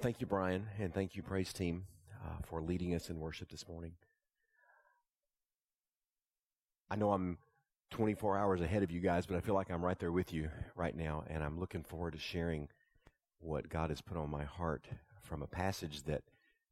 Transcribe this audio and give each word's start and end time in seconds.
Thank 0.00 0.22
you, 0.22 0.26
Brian, 0.26 0.66
and 0.78 0.94
thank 0.94 1.14
you, 1.14 1.22
Praise 1.22 1.52
Team, 1.52 1.84
uh, 2.24 2.40
for 2.42 2.62
leading 2.62 2.94
us 2.94 3.10
in 3.10 3.20
worship 3.20 3.50
this 3.50 3.68
morning. 3.68 3.92
I 6.90 6.96
know 6.96 7.12
I'm 7.12 7.36
24 7.90 8.38
hours 8.38 8.62
ahead 8.62 8.82
of 8.82 8.90
you 8.90 9.00
guys, 9.00 9.26
but 9.26 9.36
I 9.36 9.40
feel 9.40 9.54
like 9.54 9.70
I'm 9.70 9.84
right 9.84 9.98
there 9.98 10.10
with 10.10 10.32
you 10.32 10.48
right 10.74 10.96
now, 10.96 11.24
and 11.26 11.44
I'm 11.44 11.60
looking 11.60 11.82
forward 11.82 12.14
to 12.14 12.18
sharing 12.18 12.68
what 13.40 13.68
God 13.68 13.90
has 13.90 14.00
put 14.00 14.16
on 14.16 14.30
my 14.30 14.42
heart 14.42 14.86
from 15.20 15.42
a 15.42 15.46
passage 15.46 16.02
that 16.04 16.22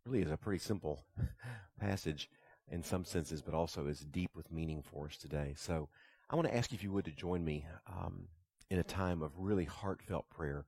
really 0.06 0.22
is 0.22 0.30
a 0.30 0.38
pretty 0.38 0.58
simple 0.58 1.04
passage 1.79 2.30
in 2.70 2.82
some 2.82 3.04
senses, 3.04 3.42
but 3.42 3.52
also 3.52 3.88
is 3.88 4.00
deep 4.00 4.30
with 4.34 4.50
meaning 4.50 4.80
for 4.80 5.04
us 5.04 5.18
today. 5.18 5.52
So 5.54 5.90
I 6.30 6.34
want 6.34 6.48
to 6.48 6.56
ask 6.56 6.72
you 6.72 6.76
if 6.76 6.82
you 6.82 6.92
would 6.92 7.04
to 7.04 7.10
join 7.10 7.45
me 7.45 7.66
um, 7.87 8.29
in 8.70 8.79
a 8.79 8.84
time 8.84 9.20
of 9.20 9.32
really 9.37 9.66
heartfelt 9.66 10.30
prayer 10.30 10.65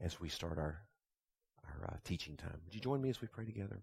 as 0.00 0.18
we 0.18 0.28
start 0.28 0.58
our 0.58 0.80
our 1.80 1.94
uh, 1.94 1.96
teaching 2.04 2.36
time. 2.36 2.60
Would 2.64 2.74
you 2.74 2.80
join 2.80 3.00
me 3.00 3.10
as 3.10 3.20
we 3.20 3.28
pray 3.28 3.44
together? 3.44 3.82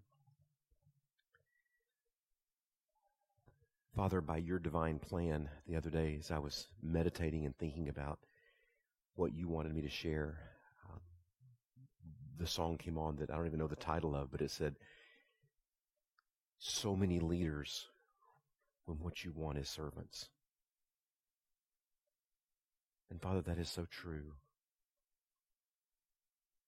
Father, 3.94 4.20
by 4.20 4.36
your 4.36 4.58
divine 4.58 4.98
plan, 4.98 5.48
the 5.66 5.76
other 5.76 5.90
day 5.90 6.16
as 6.18 6.30
I 6.30 6.38
was 6.38 6.68
meditating 6.82 7.44
and 7.44 7.56
thinking 7.58 7.88
about 7.88 8.20
what 9.14 9.34
you 9.34 9.48
wanted 9.48 9.74
me 9.74 9.82
to 9.82 9.90
share, 9.90 10.38
um, 10.88 11.00
the 12.38 12.46
song 12.46 12.78
came 12.78 12.96
on 12.96 13.16
that 13.16 13.30
I 13.30 13.36
don't 13.36 13.46
even 13.46 13.58
know 13.58 13.66
the 13.66 13.76
title 13.76 14.14
of, 14.14 14.30
but 14.30 14.40
it 14.40 14.50
said, 14.50 14.76
So 16.58 16.94
many 16.94 17.18
leaders 17.18 17.88
when 18.86 18.98
what 18.98 19.24
you 19.24 19.32
want 19.34 19.58
is 19.58 19.68
servants. 19.68 20.28
And 23.10 23.20
Father, 23.20 23.42
that 23.42 23.58
is 23.58 23.68
so 23.68 23.86
true. 23.90 24.34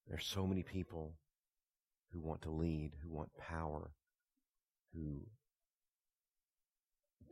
There's 0.09 0.27
so 0.27 0.47
many 0.47 0.63
people 0.63 1.15
who 2.13 2.21
want 2.21 2.43
to 2.43 2.51
lead, 2.51 2.93
who 3.03 3.11
want 3.11 3.37
power, 3.39 3.93
who 4.95 5.21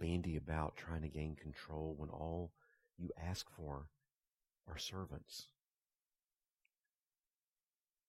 bandy 0.00 0.36
about 0.36 0.76
trying 0.76 1.02
to 1.02 1.08
gain 1.08 1.36
control 1.36 1.94
when 1.96 2.08
all 2.08 2.52
you 2.96 3.10
ask 3.22 3.46
for 3.50 3.86
are 4.66 4.78
servants. 4.78 5.48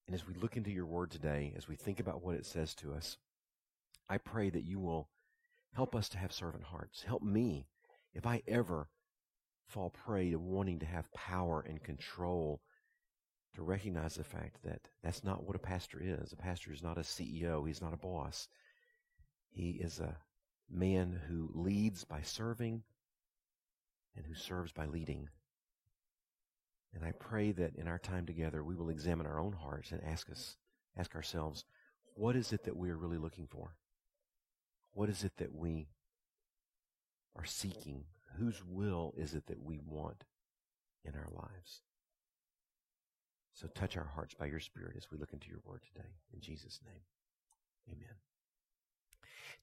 And 0.07 0.15
as 0.15 0.25
we 0.27 0.33
look 0.33 0.57
into 0.57 0.71
your 0.71 0.85
word 0.85 1.11
today, 1.11 1.53
as 1.55 1.67
we 1.67 1.75
think 1.75 1.99
about 1.99 2.23
what 2.23 2.35
it 2.35 2.45
says 2.45 2.73
to 2.75 2.93
us, 2.93 3.17
I 4.09 4.17
pray 4.17 4.49
that 4.49 4.65
you 4.65 4.79
will 4.79 5.09
help 5.73 5.95
us 5.95 6.09
to 6.09 6.17
have 6.17 6.33
servant 6.33 6.63
hearts. 6.65 7.03
Help 7.03 7.23
me 7.23 7.67
if 8.13 8.25
I 8.25 8.41
ever 8.47 8.89
fall 9.67 9.89
prey 9.89 10.31
to 10.31 10.39
wanting 10.39 10.79
to 10.79 10.85
have 10.85 11.11
power 11.13 11.65
and 11.67 11.81
control 11.81 12.61
to 13.55 13.61
recognize 13.61 14.15
the 14.15 14.23
fact 14.23 14.63
that 14.63 14.81
that's 15.03 15.23
not 15.23 15.43
what 15.45 15.55
a 15.55 15.59
pastor 15.59 15.99
is. 16.01 16.31
A 16.31 16.37
pastor 16.37 16.71
is 16.71 16.81
not 16.81 16.97
a 16.97 17.01
CEO. 17.01 17.67
He's 17.67 17.81
not 17.81 17.93
a 17.93 17.97
boss. 17.97 18.47
He 19.49 19.71
is 19.71 19.99
a 19.99 20.15
man 20.69 21.19
who 21.27 21.51
leads 21.53 22.05
by 22.05 22.21
serving 22.21 22.83
and 24.15 24.25
who 24.25 24.35
serves 24.35 24.71
by 24.71 24.85
leading. 24.85 25.27
And 26.93 27.03
I 27.03 27.11
pray 27.11 27.51
that 27.53 27.75
in 27.75 27.87
our 27.87 27.99
time 27.99 28.25
together, 28.25 28.63
we 28.63 28.75
will 28.75 28.89
examine 28.89 29.27
our 29.27 29.39
own 29.39 29.53
hearts 29.53 29.91
and 29.91 30.01
ask 30.03 30.29
us, 30.29 30.57
ask 30.97 31.15
ourselves, 31.15 31.65
what 32.15 32.35
is 32.35 32.51
it 32.51 32.63
that 32.65 32.75
we 32.75 32.89
are 32.89 32.97
really 32.97 33.17
looking 33.17 33.47
for? 33.47 33.75
What 34.93 35.09
is 35.09 35.23
it 35.23 35.37
that 35.37 35.53
we 35.53 35.87
are 37.35 37.45
seeking? 37.45 38.03
Whose 38.37 38.61
will 38.65 39.13
is 39.17 39.33
it 39.33 39.47
that 39.47 39.61
we 39.61 39.79
want 39.85 40.25
in 41.05 41.15
our 41.15 41.29
lives? 41.31 41.81
So 43.53 43.67
touch 43.67 43.97
our 43.97 44.05
hearts 44.05 44.33
by 44.33 44.45
your 44.45 44.59
Spirit 44.59 44.95
as 44.97 45.07
we 45.11 45.17
look 45.17 45.33
into 45.33 45.49
your 45.49 45.59
word 45.65 45.81
today. 45.93 46.07
In 46.33 46.39
Jesus' 46.39 46.79
name, 46.85 47.01
amen. 47.89 48.15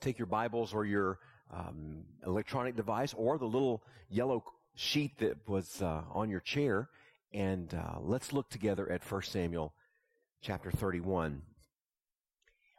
Take 0.01 0.19
your 0.19 0.27
Bibles 0.27 0.73
or 0.73 0.85
your 0.85 1.19
um, 1.53 2.05
electronic 2.27 2.77
device 2.77 3.15
or 3.15 3.39
the 3.39 3.47
little 3.47 3.83
yellow 4.09 4.45
sheet 4.75 5.19
that 5.19 5.49
was 5.49 5.83
uh, 5.83 6.03
on 6.13 6.31
your 6.31 6.41
chair, 6.41 6.89
and 7.33 7.75
uh, 7.75 7.99
let's 8.01 8.33
look 8.33 8.49
together 8.51 8.91
at 8.91 9.11
1 9.11 9.23
Samuel 9.23 9.73
chapter 10.41 10.71
31. 10.71 11.43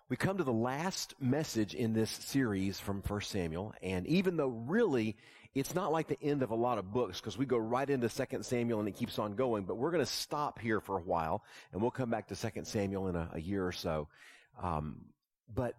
We 0.09 0.15
come 0.15 0.37
to 0.37 0.43
the 0.43 0.51
last 0.51 1.13
message 1.19 1.75
in 1.75 1.93
this 1.93 2.09
series 2.09 2.79
from 2.79 3.03
1 3.05 3.21
Samuel, 3.21 3.73
and 3.83 4.07
even 4.07 4.37
though 4.37 4.47
really 4.47 5.17
it's 5.55 5.73
not 5.73 5.91
like 5.91 6.07
the 6.07 6.21
end 6.21 6.43
of 6.43 6.51
a 6.51 6.55
lot 6.55 6.77
of 6.77 6.91
books 6.91 7.19
because 7.19 7.37
we 7.37 7.45
go 7.45 7.57
right 7.57 7.89
into 7.89 8.07
2 8.07 8.43
Samuel 8.43 8.79
and 8.79 8.87
it 8.87 8.95
keeps 8.95 9.17
on 9.17 9.33
going, 9.33 9.63
but 9.63 9.77
we're 9.77 9.91
going 9.91 10.05
to 10.05 10.11
stop 10.11 10.59
here 10.59 10.79
for 10.79 10.97
a 10.97 11.01
while 11.01 11.43
and 11.71 11.81
we'll 11.81 11.91
come 11.91 12.09
back 12.09 12.27
to 12.27 12.35
2 12.35 12.63
Samuel 12.63 13.07
in 13.07 13.15
a, 13.15 13.29
a 13.33 13.41
year 13.41 13.65
or 13.65 13.71
so. 13.71 14.07
Um, 14.61 15.05
but 15.53 15.75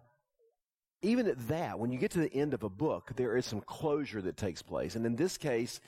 even 1.01 1.27
at 1.27 1.47
that, 1.47 1.79
when 1.79 1.91
you 1.91 1.97
get 1.97 2.11
to 2.11 2.19
the 2.19 2.33
end 2.33 2.53
of 2.53 2.63
a 2.63 2.69
book, 2.69 3.11
there 3.15 3.37
is 3.37 3.45
some 3.45 3.61
closure 3.61 4.21
that 4.21 4.37
takes 4.37 4.61
place. 4.61 4.95
And 4.95 5.05
in 5.05 5.15
this 5.15 5.37
case, 5.37 5.79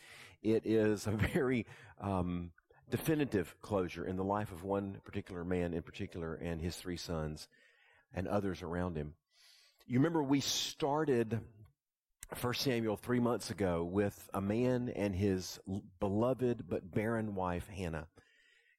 it 0.41 0.65
is 0.65 1.05
a 1.05 1.11
very 1.33 1.65
um, 1.99 2.51
definitive 2.89 3.53
closure 3.61 4.05
in 4.05 4.15
the 4.15 4.23
life 4.23 4.51
of 4.51 4.63
one 4.63 5.01
particular 5.03 5.43
man 5.43 5.73
in 5.73 5.81
particular 5.81 6.35
and 6.35 6.61
his 6.61 6.75
three 6.77 6.97
sons 6.97 7.47
and 8.13 8.27
others 8.27 8.61
around 8.61 8.95
him. 8.95 9.13
You 9.87 9.99
remember 9.99 10.23
we 10.23 10.39
started 10.39 11.41
1 12.41 12.53
Samuel 12.55 12.97
three 12.97 13.19
months 13.19 13.49
ago 13.49 13.83
with 13.83 14.29
a 14.33 14.41
man 14.41 14.89
and 14.95 15.15
his 15.15 15.59
beloved 15.99 16.65
but 16.67 16.91
barren 16.91 17.35
wife, 17.35 17.67
Hannah. 17.67 18.07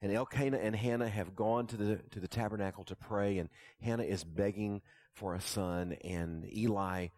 And 0.03 0.13
Elkanah 0.13 0.59
and 0.59 0.75
Hannah 0.75 1.09
have 1.09 1.35
gone 1.35 1.67
to 1.69 1.77
the, 1.77 1.97
to 2.11 2.21
the 2.21 2.29
tabernacle 2.29 2.85
to 2.85 2.97
pray 2.97 3.39
and 3.39 3.49
Hannah 3.81 4.05
is 4.05 4.25
begging 4.25 4.83
for 5.13 5.35
a 5.35 5.41
son 5.41 5.97
and 6.05 6.47
Eli 6.57 7.09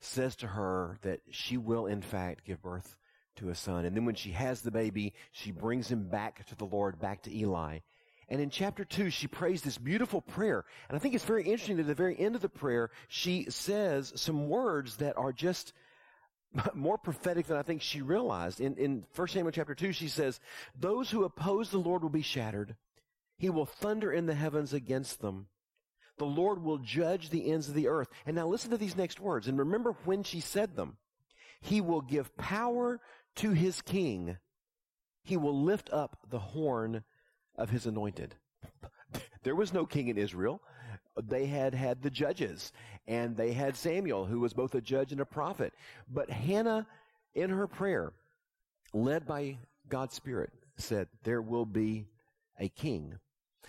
says 0.00 0.36
to 0.36 0.46
her 0.46 0.98
that 1.02 1.20
she 1.30 1.56
will 1.56 1.86
in 1.86 2.02
fact 2.02 2.44
give 2.44 2.62
birth 2.62 2.96
to 3.36 3.50
a 3.50 3.54
son. 3.54 3.84
And 3.84 3.96
then 3.96 4.04
when 4.04 4.14
she 4.14 4.30
has 4.30 4.62
the 4.62 4.70
baby, 4.70 5.12
she 5.32 5.50
brings 5.50 5.90
him 5.90 6.08
back 6.08 6.46
to 6.46 6.56
the 6.56 6.64
Lord, 6.64 6.98
back 6.98 7.22
to 7.22 7.36
Eli. 7.36 7.80
And 8.30 8.40
in 8.40 8.48
chapter 8.48 8.84
two, 8.84 9.10
she 9.10 9.26
prays 9.26 9.60
this 9.60 9.76
beautiful 9.76 10.20
prayer. 10.20 10.64
And 10.88 10.96
I 10.96 11.00
think 11.00 11.14
it's 11.14 11.24
very 11.24 11.42
interesting 11.42 11.76
that 11.76 11.82
at 11.82 11.88
the 11.88 11.94
very 11.94 12.18
end 12.18 12.36
of 12.36 12.40
the 12.40 12.48
prayer, 12.48 12.90
she 13.08 13.46
says 13.50 14.12
some 14.14 14.48
words 14.48 14.96
that 14.96 15.18
are 15.18 15.32
just 15.32 15.72
more 16.74 16.96
prophetic 16.96 17.46
than 17.46 17.56
I 17.56 17.62
think 17.62 17.82
she 17.82 18.02
realized. 18.02 18.60
In, 18.60 18.76
in 18.76 19.04
1 19.16 19.28
Samuel 19.28 19.50
chapter 19.50 19.74
2, 19.74 19.92
she 19.92 20.08
says, 20.08 20.38
Those 20.78 21.10
who 21.10 21.24
oppose 21.24 21.70
the 21.70 21.78
Lord 21.78 22.02
will 22.02 22.10
be 22.10 22.22
shattered. 22.22 22.76
He 23.36 23.50
will 23.50 23.66
thunder 23.66 24.12
in 24.12 24.26
the 24.26 24.34
heavens 24.34 24.72
against 24.72 25.20
them. 25.20 25.46
The 26.18 26.24
Lord 26.26 26.62
will 26.62 26.78
judge 26.78 27.30
the 27.30 27.50
ends 27.50 27.68
of 27.68 27.74
the 27.74 27.88
earth. 27.88 28.08
And 28.26 28.36
now 28.36 28.46
listen 28.46 28.70
to 28.70 28.76
these 28.76 28.96
next 28.96 29.18
words 29.18 29.48
and 29.48 29.58
remember 29.58 29.96
when 30.04 30.22
she 30.22 30.40
said 30.40 30.76
them. 30.76 30.98
He 31.62 31.80
will 31.80 32.02
give 32.02 32.36
power 32.36 33.00
to 33.36 33.52
his 33.52 33.82
king. 33.82 34.36
He 35.24 35.36
will 35.36 35.62
lift 35.62 35.90
up 35.92 36.18
the 36.28 36.38
horn 36.38 37.02
of 37.60 37.70
his 37.70 37.86
anointed. 37.86 38.34
There 39.44 39.54
was 39.54 39.72
no 39.72 39.86
king 39.86 40.08
in 40.08 40.18
Israel. 40.18 40.60
They 41.22 41.46
had 41.46 41.74
had 41.74 42.02
the 42.02 42.10
judges 42.10 42.72
and 43.06 43.36
they 43.36 43.52
had 43.52 43.76
Samuel 43.76 44.24
who 44.24 44.40
was 44.40 44.52
both 44.52 44.74
a 44.74 44.80
judge 44.80 45.12
and 45.12 45.20
a 45.20 45.26
prophet. 45.26 45.72
But 46.12 46.30
Hannah 46.30 46.86
in 47.34 47.50
her 47.50 47.66
prayer, 47.66 48.12
led 48.92 49.26
by 49.26 49.58
God's 49.88 50.14
Spirit, 50.14 50.50
said, 50.76 51.08
there 51.22 51.42
will 51.42 51.66
be 51.66 52.06
a 52.58 52.68
king. 52.68 53.14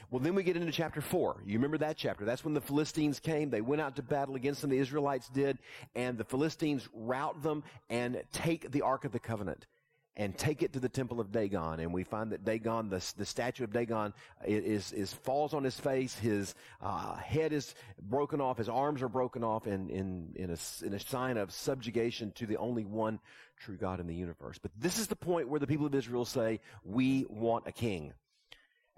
Well, 0.09 0.19
then 0.19 0.35
we 0.35 0.43
get 0.43 0.57
into 0.57 0.71
chapter 0.71 1.01
four. 1.01 1.41
You 1.45 1.53
remember 1.53 1.77
that 1.79 1.97
chapter? 1.97 2.25
That's 2.25 2.43
when 2.43 2.53
the 2.53 2.61
Philistines 2.61 3.19
came. 3.19 3.49
They 3.49 3.61
went 3.61 3.81
out 3.81 3.95
to 3.95 4.01
battle 4.01 4.35
against 4.35 4.61
them. 4.61 4.69
The 4.69 4.77
Israelites 4.77 5.29
did. 5.29 5.57
And 5.95 6.17
the 6.17 6.25
Philistines 6.25 6.87
rout 6.93 7.41
them 7.41 7.63
and 7.89 8.21
take 8.31 8.71
the 8.71 8.81
Ark 8.81 9.05
of 9.05 9.11
the 9.11 9.19
Covenant 9.19 9.67
and 10.17 10.37
take 10.37 10.61
it 10.61 10.73
to 10.73 10.79
the 10.79 10.89
temple 10.89 11.19
of 11.19 11.31
Dagon. 11.31 11.79
And 11.79 11.93
we 11.93 12.03
find 12.03 12.31
that 12.31 12.43
Dagon, 12.43 12.89
the, 12.89 13.03
the 13.17 13.25
statue 13.25 13.63
of 13.63 13.71
Dagon 13.71 14.13
is, 14.45 14.91
is, 14.91 15.13
falls 15.13 15.53
on 15.53 15.63
his 15.63 15.79
face. 15.79 16.17
His, 16.17 16.53
uh, 16.81 17.15
head 17.15 17.53
is 17.53 17.73
broken 18.01 18.41
off. 18.41 18.57
His 18.57 18.69
arms 18.69 19.01
are 19.01 19.09
broken 19.09 19.43
off 19.43 19.67
in, 19.67 19.89
in, 19.89 20.33
in 20.35 20.49
a, 20.49 20.85
in 20.85 20.93
a 20.93 20.99
sign 20.99 21.37
of 21.37 21.51
subjugation 21.51 22.31
to 22.33 22.45
the 22.45 22.57
only 22.57 22.83
one 22.83 23.19
true 23.57 23.77
God 23.77 23.99
in 23.99 24.07
the 24.07 24.15
universe. 24.15 24.57
But 24.57 24.71
this 24.77 24.99
is 24.99 25.07
the 25.07 25.15
point 25.15 25.47
where 25.47 25.59
the 25.59 25.67
people 25.67 25.85
of 25.85 25.95
Israel 25.95 26.25
say, 26.25 26.59
we 26.83 27.25
want 27.29 27.67
a 27.67 27.71
king. 27.71 28.13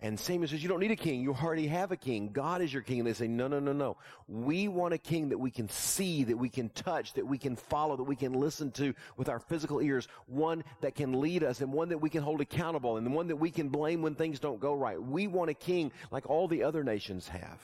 And 0.03 0.19
Samuel 0.19 0.49
says, 0.49 0.61
you 0.61 0.67
don't 0.67 0.81
need 0.81 0.91
a 0.91 0.97
king. 0.97 1.21
You 1.21 1.33
already 1.33 1.65
have 1.67 1.93
a 1.93 1.95
king. 1.95 2.33
God 2.33 2.61
is 2.61 2.73
your 2.73 2.81
king. 2.81 2.99
And 2.99 3.07
they 3.07 3.13
say, 3.13 3.29
no, 3.29 3.47
no, 3.47 3.61
no, 3.61 3.71
no. 3.71 3.95
We 4.27 4.67
want 4.67 4.93
a 4.93 4.97
king 4.97 5.29
that 5.29 5.37
we 5.37 5.49
can 5.49 5.69
see, 5.69 6.25
that 6.25 6.37
we 6.37 6.49
can 6.49 6.67
touch, 6.67 7.13
that 7.13 7.25
we 7.25 7.37
can 7.37 7.55
follow, 7.55 7.95
that 7.95 8.03
we 8.03 8.17
can 8.17 8.33
listen 8.33 8.69
to 8.71 8.93
with 9.15 9.29
our 9.29 9.39
physical 9.39 9.81
ears. 9.81 10.09
One 10.27 10.65
that 10.81 10.95
can 10.95 11.21
lead 11.21 11.41
us 11.41 11.61
and 11.61 11.71
one 11.71 11.87
that 11.87 11.99
we 11.99 12.09
can 12.09 12.21
hold 12.21 12.41
accountable 12.41 12.97
and 12.97 13.13
one 13.13 13.27
that 13.27 13.37
we 13.37 13.49
can 13.49 13.69
blame 13.69 14.01
when 14.01 14.13
things 14.13 14.41
don't 14.41 14.59
go 14.59 14.75
right. 14.75 15.01
We 15.01 15.27
want 15.27 15.51
a 15.51 15.53
king 15.53 15.93
like 16.11 16.29
all 16.29 16.49
the 16.49 16.63
other 16.63 16.83
nations 16.83 17.29
have. 17.29 17.61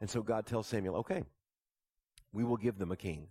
And 0.00 0.08
so 0.08 0.22
God 0.22 0.46
tells 0.46 0.66
Samuel, 0.66 0.96
okay, 0.96 1.24
we 2.32 2.42
will 2.42 2.56
give 2.56 2.78
them 2.78 2.90
a 2.90 2.96
king. 2.96 3.28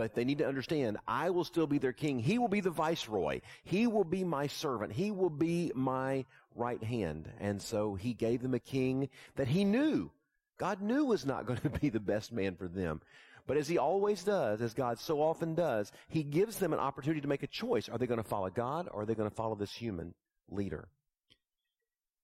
But 0.00 0.14
they 0.14 0.24
need 0.24 0.38
to 0.38 0.48
understand, 0.48 0.96
I 1.06 1.28
will 1.28 1.44
still 1.44 1.66
be 1.66 1.76
their 1.76 1.92
king. 1.92 2.20
He 2.20 2.38
will 2.38 2.48
be 2.48 2.62
the 2.62 2.70
viceroy. 2.70 3.42
He 3.64 3.86
will 3.86 4.02
be 4.02 4.24
my 4.24 4.46
servant. 4.46 4.94
He 4.94 5.10
will 5.10 5.28
be 5.28 5.72
my 5.74 6.24
right 6.54 6.82
hand. 6.82 7.30
And 7.38 7.60
so 7.60 7.96
he 7.96 8.14
gave 8.14 8.40
them 8.40 8.54
a 8.54 8.60
king 8.60 9.10
that 9.36 9.46
he 9.46 9.62
knew, 9.62 10.10
God 10.56 10.80
knew 10.80 11.04
was 11.04 11.26
not 11.26 11.44
going 11.46 11.60
to 11.60 11.68
be 11.68 11.90
the 11.90 12.00
best 12.00 12.32
man 12.32 12.56
for 12.56 12.66
them. 12.66 13.02
But 13.46 13.58
as 13.58 13.68
he 13.68 13.76
always 13.76 14.24
does, 14.24 14.62
as 14.62 14.72
God 14.72 14.98
so 14.98 15.20
often 15.20 15.54
does, 15.54 15.92
he 16.08 16.22
gives 16.22 16.56
them 16.56 16.72
an 16.72 16.78
opportunity 16.78 17.20
to 17.20 17.28
make 17.28 17.42
a 17.42 17.46
choice. 17.46 17.90
Are 17.90 17.98
they 17.98 18.06
going 18.06 18.22
to 18.22 18.26
follow 18.26 18.48
God 18.48 18.88
or 18.90 19.02
are 19.02 19.04
they 19.04 19.14
going 19.14 19.28
to 19.28 19.36
follow 19.36 19.54
this 19.54 19.74
human 19.74 20.14
leader? 20.48 20.88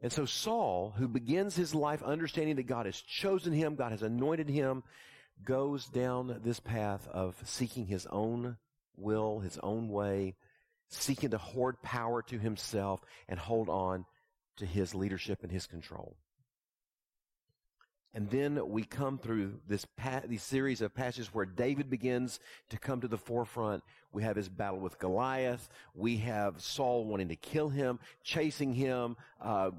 And 0.00 0.10
so 0.10 0.24
Saul, 0.24 0.94
who 0.96 1.08
begins 1.08 1.54
his 1.54 1.74
life 1.74 2.02
understanding 2.02 2.56
that 2.56 2.68
God 2.68 2.86
has 2.86 2.98
chosen 2.98 3.52
him, 3.52 3.74
God 3.74 3.92
has 3.92 4.02
anointed 4.02 4.48
him, 4.48 4.82
goes 5.44 5.86
down 5.86 6.40
this 6.42 6.60
path 6.60 7.06
of 7.08 7.36
seeking 7.44 7.86
his 7.86 8.06
own 8.06 8.56
will, 8.96 9.40
his 9.40 9.58
own 9.62 9.88
way, 9.88 10.34
seeking 10.88 11.30
to 11.30 11.38
hoard 11.38 11.80
power 11.82 12.22
to 12.22 12.38
himself 12.38 13.00
and 13.28 13.38
hold 13.38 13.68
on 13.68 14.04
to 14.56 14.66
his 14.66 14.94
leadership 14.94 15.42
and 15.42 15.52
his 15.52 15.66
control. 15.66 16.16
And 18.16 18.30
then 18.30 18.70
we 18.70 18.82
come 18.82 19.18
through 19.18 19.60
this 19.68 19.84
pa- 19.84 20.22
these 20.26 20.42
series 20.42 20.80
of 20.80 20.94
passages 20.94 21.34
where 21.34 21.44
David 21.44 21.90
begins 21.90 22.40
to 22.70 22.78
come 22.78 23.02
to 23.02 23.08
the 23.08 23.18
forefront. 23.18 23.84
We 24.10 24.22
have 24.22 24.36
his 24.36 24.48
battle 24.48 24.80
with 24.80 24.98
Goliath. 24.98 25.68
We 25.94 26.16
have 26.18 26.58
Saul 26.58 27.04
wanting 27.04 27.28
to 27.28 27.36
kill 27.36 27.68
him, 27.68 27.98
chasing 28.24 28.72
him, 28.72 29.18
uh, 29.38 29.72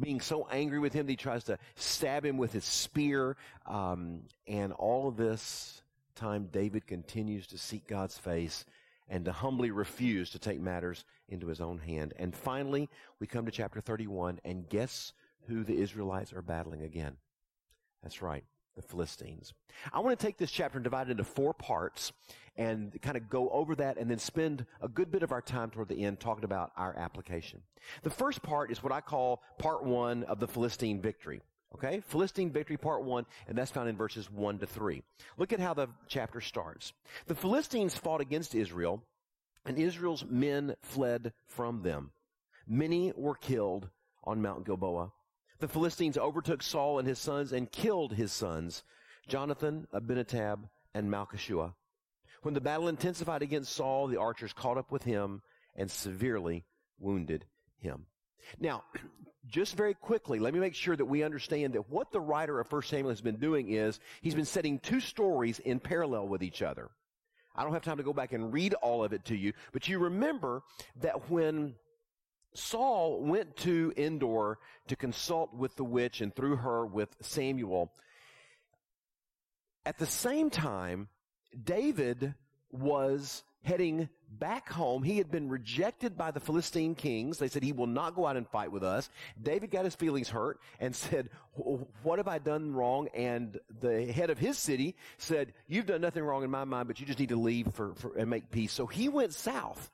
being 0.00 0.20
so 0.20 0.48
angry 0.50 0.80
with 0.80 0.92
him 0.92 1.06
that 1.06 1.12
he 1.12 1.16
tries 1.16 1.44
to 1.44 1.56
stab 1.76 2.26
him 2.26 2.36
with 2.36 2.52
his 2.52 2.64
spear. 2.64 3.36
Um, 3.64 4.22
and 4.48 4.72
all 4.72 5.06
of 5.06 5.16
this 5.16 5.80
time, 6.16 6.48
David 6.50 6.88
continues 6.88 7.46
to 7.46 7.58
seek 7.58 7.86
God's 7.86 8.18
face 8.18 8.64
and 9.08 9.24
to 9.24 9.30
humbly 9.30 9.70
refuse 9.70 10.30
to 10.30 10.40
take 10.40 10.60
matters 10.60 11.04
into 11.28 11.46
his 11.46 11.60
own 11.60 11.78
hand. 11.78 12.12
And 12.16 12.34
finally, 12.34 12.90
we 13.20 13.28
come 13.28 13.46
to 13.46 13.52
chapter 13.52 13.80
31, 13.80 14.40
and 14.44 14.68
guess 14.68 15.12
who 15.46 15.62
the 15.62 15.80
Israelites 15.80 16.32
are 16.32 16.42
battling 16.42 16.82
again? 16.82 17.18
That's 18.04 18.20
right, 18.20 18.44
the 18.76 18.82
Philistines. 18.82 19.54
I 19.90 20.00
want 20.00 20.18
to 20.18 20.24
take 20.24 20.36
this 20.36 20.50
chapter 20.50 20.76
and 20.76 20.84
divide 20.84 21.08
it 21.08 21.12
into 21.12 21.24
four 21.24 21.54
parts 21.54 22.12
and 22.54 22.96
kind 23.00 23.16
of 23.16 23.30
go 23.30 23.48
over 23.48 23.74
that 23.76 23.96
and 23.96 24.10
then 24.10 24.18
spend 24.18 24.66
a 24.82 24.88
good 24.88 25.10
bit 25.10 25.22
of 25.22 25.32
our 25.32 25.40
time 25.40 25.70
toward 25.70 25.88
the 25.88 26.04
end 26.04 26.20
talking 26.20 26.44
about 26.44 26.70
our 26.76 26.94
application. 26.96 27.62
The 28.02 28.10
first 28.10 28.42
part 28.42 28.70
is 28.70 28.82
what 28.82 28.92
I 28.92 29.00
call 29.00 29.42
part 29.58 29.84
one 29.84 30.22
of 30.24 30.38
the 30.38 30.46
Philistine 30.46 31.00
victory. 31.00 31.40
Okay? 31.74 32.02
Philistine 32.06 32.52
victory 32.52 32.76
part 32.76 33.04
one, 33.04 33.24
and 33.48 33.56
that's 33.56 33.70
found 33.70 33.88
in 33.88 33.96
verses 33.96 34.30
one 34.30 34.58
to 34.58 34.66
three. 34.66 35.02
Look 35.38 35.54
at 35.54 35.60
how 35.60 35.72
the 35.72 35.88
chapter 36.06 36.42
starts. 36.42 36.92
The 37.26 37.34
Philistines 37.34 37.96
fought 37.96 38.20
against 38.20 38.54
Israel, 38.54 39.02
and 39.64 39.78
Israel's 39.78 40.26
men 40.28 40.76
fled 40.82 41.32
from 41.46 41.82
them. 41.82 42.12
Many 42.66 43.12
were 43.16 43.34
killed 43.34 43.88
on 44.24 44.42
Mount 44.42 44.66
Gilboa. 44.66 45.10
The 45.60 45.68
Philistines 45.68 46.18
overtook 46.18 46.62
Saul 46.62 46.98
and 46.98 47.06
his 47.06 47.18
sons 47.18 47.52
and 47.52 47.70
killed 47.70 48.14
his 48.14 48.32
sons, 48.32 48.82
Jonathan, 49.28 49.86
Abinadab, 49.92 50.68
and 50.94 51.10
Malchishua. 51.10 51.74
When 52.42 52.54
the 52.54 52.60
battle 52.60 52.88
intensified 52.88 53.42
against 53.42 53.72
Saul, 53.72 54.06
the 54.06 54.20
archers 54.20 54.52
caught 54.52 54.76
up 54.76 54.92
with 54.92 55.04
him 55.04 55.42
and 55.76 55.90
severely 55.90 56.64
wounded 56.98 57.46
him. 57.78 58.06
Now, 58.58 58.84
just 59.46 59.76
very 59.76 59.94
quickly, 59.94 60.38
let 60.38 60.54
me 60.54 60.60
make 60.60 60.74
sure 60.74 60.96
that 60.96 61.04
we 61.04 61.22
understand 61.22 61.74
that 61.74 61.88
what 61.90 62.12
the 62.12 62.20
writer 62.20 62.60
of 62.60 62.70
1 62.70 62.82
Samuel 62.82 63.10
has 63.10 63.20
been 63.20 63.36
doing 63.36 63.70
is 63.70 64.00
he's 64.20 64.34
been 64.34 64.44
setting 64.44 64.78
two 64.78 65.00
stories 65.00 65.58
in 65.60 65.80
parallel 65.80 66.28
with 66.28 66.42
each 66.42 66.62
other. 66.62 66.90
I 67.56 67.62
don't 67.62 67.72
have 67.72 67.82
time 67.82 67.98
to 67.98 68.02
go 68.02 68.12
back 68.12 68.32
and 68.32 68.52
read 68.52 68.74
all 68.74 69.04
of 69.04 69.12
it 69.12 69.24
to 69.26 69.36
you, 69.36 69.52
but 69.72 69.88
you 69.88 69.98
remember 69.98 70.62
that 71.00 71.30
when 71.30 71.76
Saul 72.54 73.20
went 73.20 73.56
to 73.58 73.92
Endor 73.96 74.58
to 74.88 74.96
consult 74.96 75.52
with 75.54 75.74
the 75.76 75.84
witch 75.84 76.20
and 76.20 76.34
through 76.34 76.56
her 76.56 76.86
with 76.86 77.14
Samuel. 77.20 77.92
At 79.84 79.98
the 79.98 80.06
same 80.06 80.50
time, 80.50 81.08
David 81.62 82.34
was 82.70 83.42
heading 83.62 84.08
back 84.30 84.70
home. 84.70 85.02
He 85.02 85.18
had 85.18 85.30
been 85.30 85.48
rejected 85.48 86.16
by 86.16 86.30
the 86.30 86.40
Philistine 86.40 86.94
kings. 86.94 87.38
They 87.38 87.48
said, 87.48 87.62
he 87.62 87.72
will 87.72 87.86
not 87.86 88.14
go 88.14 88.26
out 88.26 88.36
and 88.36 88.48
fight 88.48 88.70
with 88.70 88.82
us. 88.82 89.08
David 89.40 89.70
got 89.70 89.84
his 89.84 89.94
feelings 89.94 90.28
hurt 90.28 90.60
and 90.80 90.94
said, 90.96 91.30
what 92.02 92.18
have 92.18 92.28
I 92.28 92.38
done 92.38 92.72
wrong? 92.72 93.08
And 93.14 93.58
the 93.80 94.06
head 94.06 94.30
of 94.30 94.38
his 94.38 94.58
city 94.58 94.96
said, 95.18 95.52
you've 95.66 95.86
done 95.86 96.00
nothing 96.00 96.22
wrong 96.22 96.44
in 96.44 96.50
my 96.50 96.64
mind, 96.64 96.88
but 96.88 97.00
you 97.00 97.06
just 97.06 97.18
need 97.18 97.30
to 97.30 97.40
leave 97.40 97.68
for, 97.72 97.94
for 97.94 98.16
and 98.16 98.28
make 98.28 98.50
peace. 98.50 98.72
So 98.72 98.86
he 98.86 99.08
went 99.08 99.32
south 99.32 99.90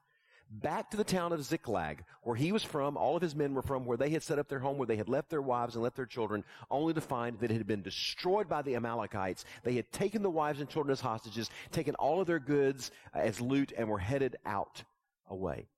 back 0.51 0.91
to 0.91 0.97
the 0.97 1.05
town 1.05 1.33
of 1.33 1.45
Ziklag, 1.45 2.05
where 2.23 2.37
he 2.37 2.53
was 2.53 2.65
from, 2.65 2.97
all 2.97 3.17
of 3.17 3.23
his 3.23 3.35
men 3.35 3.55
were 3.55 3.63
from, 3.63 3.85
where 3.85 3.97
they 3.97 4.11
had 4.11 4.23
set 4.23 4.39
up 4.39 4.49
their 4.49 4.59
home, 4.59 4.79
where 4.79 4.87
they 4.87 4.97
had 4.97 5.09
left 5.09 5.31
their 5.31 5.43
wives 5.43 5.75
and 5.75 5.83
left 5.83 5.97
their 5.97 6.07
children, 6.07 6.45
only 6.71 6.93
to 6.95 7.01
find 7.01 7.39
that 7.39 7.51
it 7.51 7.57
had 7.57 7.67
been 7.67 7.83
destroyed 7.83 8.49
by 8.49 8.63
the 8.63 8.77
Amalekites. 8.77 9.45
They 9.63 9.75
had 9.75 9.91
taken 9.93 10.23
the 10.23 10.31
wives 10.31 10.61
and 10.61 10.69
children 10.69 10.93
as 10.93 11.01
hostages, 11.01 11.51
taken 11.71 11.95
all 11.95 12.21
of 12.21 12.27
their 12.27 12.41
goods 12.41 12.91
as 13.15 13.41
loot, 13.41 13.73
and 13.77 13.89
were 13.89 13.99
headed 13.99 14.37
out 14.45 14.83
away. 15.29 15.69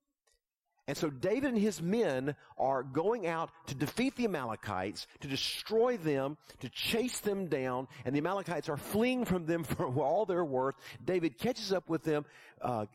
And 0.85 0.97
so 0.97 1.09
David 1.09 1.53
and 1.53 1.57
his 1.57 1.81
men 1.81 2.35
are 2.57 2.83
going 2.83 3.25
out 3.25 3.51
to 3.67 3.75
defeat 3.75 4.17
the 4.17 4.25
Amalekites, 4.25 5.07
to 5.21 5.29
destroy 5.29 5.95
them, 5.95 6.37
to 6.59 6.67
chase 6.69 7.19
them 7.21 7.47
down, 7.47 7.87
and 8.03 8.13
the 8.13 8.19
Amalekites 8.19 8.67
are 8.67 8.75
fleeing 8.75 9.23
from 9.23 9.45
them 9.45 9.63
for 9.63 9.85
all 9.85 10.25
their 10.25 10.43
worth. 10.43 10.75
David 11.03 11.37
catches 11.37 11.71
up 11.71 11.89
with 11.89 12.03
them, 12.03 12.25
uh, 12.61 12.85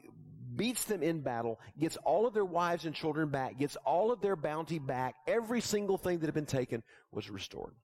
beats 0.56 0.84
them 0.84 1.02
in 1.02 1.20
battle, 1.20 1.60
gets 1.78 1.96
all 1.98 2.26
of 2.26 2.34
their 2.34 2.44
wives 2.44 2.84
and 2.84 2.94
children 2.94 3.28
back, 3.28 3.58
gets 3.58 3.76
all 3.84 4.12
of 4.12 4.20
their 4.20 4.36
bounty 4.36 4.78
back. 4.78 5.14
Every 5.26 5.60
single 5.60 5.98
thing 5.98 6.18
that 6.18 6.26
had 6.26 6.34
been 6.34 6.46
taken 6.46 6.82
was 7.12 7.30
restored. 7.30 7.74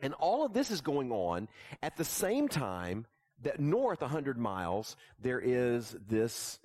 And 0.00 0.14
all 0.14 0.44
of 0.44 0.52
this 0.52 0.70
is 0.70 0.80
going 0.80 1.12
on 1.12 1.48
at 1.82 1.96
the 1.96 2.04
same 2.04 2.48
time 2.48 3.06
that 3.42 3.60
north 3.60 4.02
a 4.02 4.08
hundred 4.08 4.38
miles, 4.38 4.96
there 5.20 5.40
is 5.40 5.96
this 6.08 6.58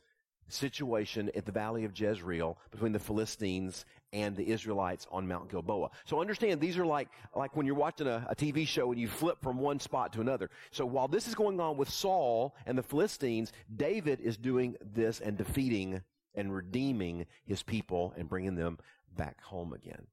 situation 0.49 1.31
at 1.35 1.45
the 1.45 1.51
valley 1.51 1.85
of 1.85 1.97
Jezreel 1.97 2.57
between 2.71 2.91
the 2.91 2.99
Philistines 2.99 3.85
and 4.13 4.35
the 4.35 4.49
Israelites 4.49 5.07
on 5.11 5.27
Mount 5.27 5.49
Gilboa. 5.49 5.89
So 6.05 6.19
understand 6.19 6.59
these 6.59 6.77
are 6.77 6.85
like, 6.85 7.09
like 7.35 7.55
when 7.55 7.65
you're 7.65 7.75
watching 7.75 8.07
a, 8.07 8.25
a, 8.29 8.35
TV 8.35 8.67
show 8.67 8.91
and 8.91 8.99
you 8.99 9.07
flip 9.07 9.37
from 9.41 9.59
one 9.59 9.79
spot 9.79 10.13
to 10.13 10.21
another. 10.21 10.49
So 10.71 10.85
while 10.85 11.07
this 11.07 11.27
is 11.27 11.35
going 11.35 11.59
on 11.59 11.77
with 11.77 11.89
Saul 11.89 12.55
and 12.65 12.77
the 12.77 12.83
Philistines, 12.83 13.51
David 13.75 14.19
is 14.19 14.37
doing 14.37 14.75
this 14.93 15.19
and 15.19 15.37
defeating 15.37 16.01
and 16.35 16.53
redeeming 16.53 17.25
his 17.45 17.63
people 17.63 18.13
and 18.17 18.27
bringing 18.27 18.55
them 18.55 18.79
back 19.15 19.41
home 19.41 19.73
again. 19.73 20.07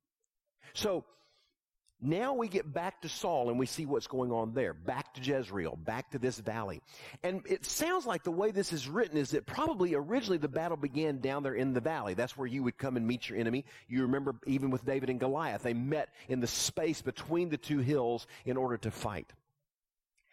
So 0.74 1.04
now 2.06 2.34
we 2.34 2.48
get 2.48 2.72
back 2.72 3.02
to 3.02 3.08
Saul 3.08 3.50
and 3.50 3.58
we 3.58 3.66
see 3.66 3.84
what's 3.84 4.06
going 4.06 4.30
on 4.30 4.54
there. 4.54 4.72
Back 4.72 5.12
to 5.14 5.20
Jezreel, 5.20 5.76
back 5.76 6.10
to 6.12 6.18
this 6.18 6.38
valley. 6.38 6.80
And 7.22 7.42
it 7.46 7.64
sounds 7.64 8.06
like 8.06 8.22
the 8.22 8.30
way 8.30 8.52
this 8.52 8.72
is 8.72 8.88
written 8.88 9.18
is 9.18 9.30
that 9.30 9.44
probably 9.46 9.94
originally 9.94 10.38
the 10.38 10.48
battle 10.48 10.76
began 10.76 11.18
down 11.18 11.42
there 11.42 11.54
in 11.54 11.72
the 11.72 11.80
valley. 11.80 12.14
That's 12.14 12.36
where 12.36 12.46
you 12.46 12.62
would 12.62 12.78
come 12.78 12.96
and 12.96 13.06
meet 13.06 13.28
your 13.28 13.38
enemy. 13.38 13.64
You 13.88 14.02
remember 14.02 14.36
even 14.46 14.70
with 14.70 14.84
David 14.84 15.10
and 15.10 15.18
Goliath, 15.18 15.64
they 15.64 15.74
met 15.74 16.10
in 16.28 16.40
the 16.40 16.46
space 16.46 17.02
between 17.02 17.48
the 17.48 17.56
two 17.56 17.78
hills 17.78 18.26
in 18.44 18.56
order 18.56 18.76
to 18.78 18.90
fight. 18.90 19.32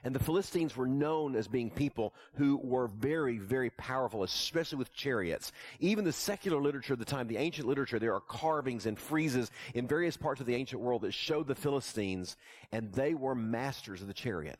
And 0.04 0.14
the 0.14 0.24
Philistines 0.24 0.76
were 0.76 0.88
known 0.88 1.36
as 1.36 1.48
being 1.48 1.70
people 1.70 2.14
who 2.36 2.58
were 2.58 2.88
very, 2.88 3.38
very 3.38 3.70
powerful, 3.70 4.24
especially 4.24 4.78
with 4.78 4.94
chariots. 4.94 5.52
Even 5.80 6.04
the 6.04 6.12
secular 6.12 6.62
literature 6.62 6.94
of 6.94 7.00
the 7.00 7.06
time, 7.06 7.28
the 7.28 7.38
ancient 7.38 7.68
literature, 7.68 8.00
there 8.00 8.14
are 8.14 8.20
carvings 8.20 8.86
and 8.86 8.98
friezes 8.98 9.50
in 9.74 9.88
various 9.88 10.18
parts 10.18 10.42
of 10.42 10.48
the 10.48 10.56
ancient 10.56 10.82
world 10.82 11.04
that 11.04 11.14
show 11.14 11.42
the 11.42 11.56
Philistines, 11.56 12.36
and 12.72 12.92
they 12.92 13.14
were 13.14 13.34
masters 13.34 14.02
of 14.02 14.08
the 14.08 14.14
chariot. 14.14 14.60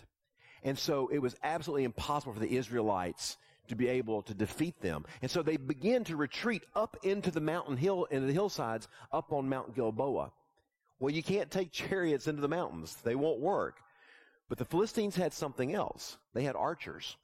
And 0.64 0.80
so 0.80 1.10
it 1.12 1.20
was 1.20 1.36
absolutely 1.44 1.84
impossible 1.84 2.34
for 2.34 2.40
the 2.40 2.56
Israelites 2.56 3.38
to 3.68 3.76
be 3.76 3.88
able 3.88 4.22
to 4.24 4.34
defeat 4.34 4.80
them. 4.82 5.06
And 5.22 5.30
so 5.30 5.42
they 5.42 5.58
begin 5.58 6.04
to 6.06 6.16
retreat 6.16 6.64
up 6.76 6.98
into 7.04 7.32
the 7.32 7.42
mountain 7.42 7.78
hill, 7.78 8.06
into 8.06 8.28
the 8.28 8.34
hillsides 8.34 8.88
up 9.12 9.32
on 9.34 9.50
Mount 9.50 9.76
Gilboa. 9.76 10.32
Well, 11.00 11.14
you 11.14 11.24
can't 11.24 11.52
take 11.52 11.72
chariots 11.74 12.28
into 12.28 12.42
the 12.42 12.48
mountains. 12.48 12.96
They 13.04 13.16
won't 13.16 13.40
work. 13.40 13.82
But 14.50 14.58
the 14.58 14.66
Philistines 14.66 15.16
had 15.16 15.34
something 15.34 15.74
else. 15.74 16.18
They 16.34 16.44
had 16.44 16.56
archers. 16.56 17.18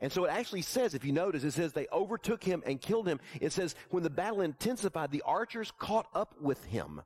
And 0.00 0.12
so 0.12 0.24
it 0.24 0.30
actually 0.30 0.62
says, 0.62 0.94
if 0.94 1.04
you 1.04 1.12
notice, 1.12 1.42
it 1.42 1.52
says 1.52 1.72
they 1.72 1.88
overtook 1.92 2.44
him 2.44 2.62
and 2.64 2.80
killed 2.80 3.08
him. 3.08 3.20
It 3.40 3.52
says 3.52 3.74
when 3.90 4.02
the 4.02 4.10
battle 4.10 4.40
intensified, 4.40 5.10
the 5.10 5.22
archers 5.26 5.72
caught 5.78 6.06
up 6.14 6.36
with 6.40 6.64
him 6.66 7.02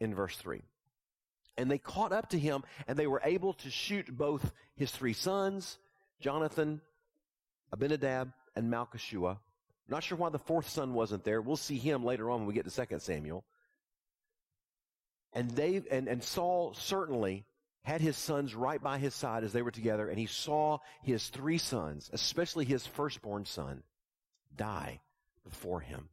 in 0.00 0.14
verse 0.14 0.36
3. 0.36 0.62
And 1.56 1.70
they 1.70 1.78
caught 1.78 2.12
up 2.12 2.30
to 2.30 2.38
him 2.38 2.62
and 2.86 2.98
they 2.98 3.06
were 3.06 3.20
able 3.24 3.54
to 3.54 3.70
shoot 3.70 4.16
both 4.16 4.52
his 4.76 4.90
three 4.90 5.12
sons, 5.12 5.78
Jonathan, 6.20 6.80
Abinadab, 7.72 8.32
and 8.56 8.72
Malchishua. 8.72 9.38
Not 9.88 10.02
sure 10.02 10.16
why 10.16 10.30
the 10.30 10.38
fourth 10.38 10.68
son 10.68 10.94
wasn't 10.94 11.24
there. 11.24 11.42
We'll 11.42 11.56
see 11.56 11.78
him 11.78 12.04
later 12.04 12.30
on 12.30 12.40
when 12.40 12.46
we 12.46 12.54
get 12.54 12.68
to 12.68 12.86
2 12.86 12.98
Samuel. 13.00 13.44
And 15.32 15.50
they, 15.50 15.82
and, 15.90 16.08
and 16.08 16.22
Saul 16.22 16.74
certainly 16.74 17.44
had 17.84 18.00
his 18.00 18.16
sons 18.16 18.54
right 18.54 18.82
by 18.82 18.98
his 18.98 19.14
side 19.14 19.44
as 19.44 19.52
they 19.52 19.62
were 19.62 19.70
together, 19.70 20.08
and 20.08 20.18
he 20.18 20.26
saw 20.26 20.78
his 21.02 21.28
three 21.28 21.58
sons, 21.58 22.10
especially 22.12 22.64
his 22.64 22.86
firstborn 22.86 23.44
son, 23.44 23.82
die 24.56 25.00
before 25.44 25.80
him. 25.80 26.08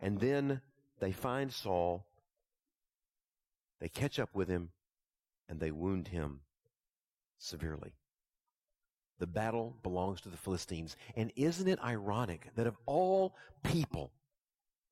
And 0.00 0.20
then 0.20 0.60
they 1.00 1.12
find 1.12 1.52
Saul 1.52 2.06
They 3.80 3.88
catch 3.90 4.18
up 4.18 4.34
with 4.34 4.48
him 4.48 4.70
and 5.48 5.60
they 5.60 5.70
wound 5.70 6.08
him 6.08 6.40
severely. 7.38 7.92
The 9.18 9.26
battle 9.26 9.76
belongs 9.82 10.22
to 10.22 10.28
the 10.28 10.36
Philistines. 10.36 10.96
And 11.14 11.30
isn't 11.36 11.68
it 11.68 11.82
ironic 11.82 12.48
that 12.56 12.66
of 12.66 12.76
all 12.86 13.34
people 13.62 14.12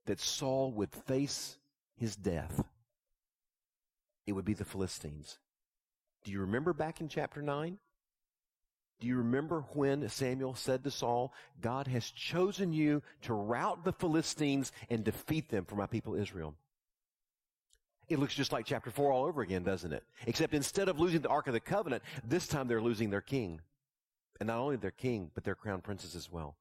that 0.06 0.20
Saul 0.20 0.72
would 0.72 0.92
face 0.92 1.58
his 1.96 2.16
death, 2.16 2.62
it 4.26 4.32
would 4.32 4.44
be 4.44 4.54
the 4.54 4.64
Philistines. 4.64 5.38
Do 6.24 6.32
you 6.32 6.40
remember 6.40 6.72
back 6.72 7.00
in 7.00 7.08
chapter 7.08 7.42
9? 7.42 7.78
Do 9.00 9.06
you 9.06 9.16
remember 9.16 9.64
when 9.72 10.08
Samuel 10.08 10.54
said 10.54 10.84
to 10.84 10.90
Saul, 10.90 11.32
God 11.60 11.86
has 11.88 12.10
chosen 12.10 12.72
you 12.72 13.02
to 13.22 13.34
rout 13.34 13.84
the 13.84 13.92
Philistines 13.92 14.72
and 14.88 15.04
defeat 15.04 15.50
them 15.50 15.64
for 15.64 15.74
my 15.74 15.86
people 15.86 16.14
Israel? 16.14 16.54
It 18.08 18.18
looks 18.18 18.34
just 18.34 18.52
like 18.52 18.66
chapter 18.66 18.90
4 18.90 19.12
all 19.12 19.24
over 19.24 19.42
again, 19.42 19.62
doesn't 19.62 19.92
it? 19.92 20.04
Except 20.26 20.54
instead 20.54 20.88
of 20.88 21.00
losing 21.00 21.22
the 21.22 21.28
Ark 21.28 21.46
of 21.46 21.54
the 21.54 21.60
Covenant, 21.60 22.02
this 22.26 22.46
time 22.46 22.68
they're 22.68 22.80
losing 22.80 23.10
their 23.10 23.20
king. 23.20 23.60
And 24.40 24.46
not 24.46 24.58
only 24.58 24.76
their 24.76 24.90
king, 24.90 25.30
but 25.34 25.44
their 25.44 25.54
crown 25.54 25.80
princes 25.80 26.14
as 26.14 26.30
well. 26.30 26.56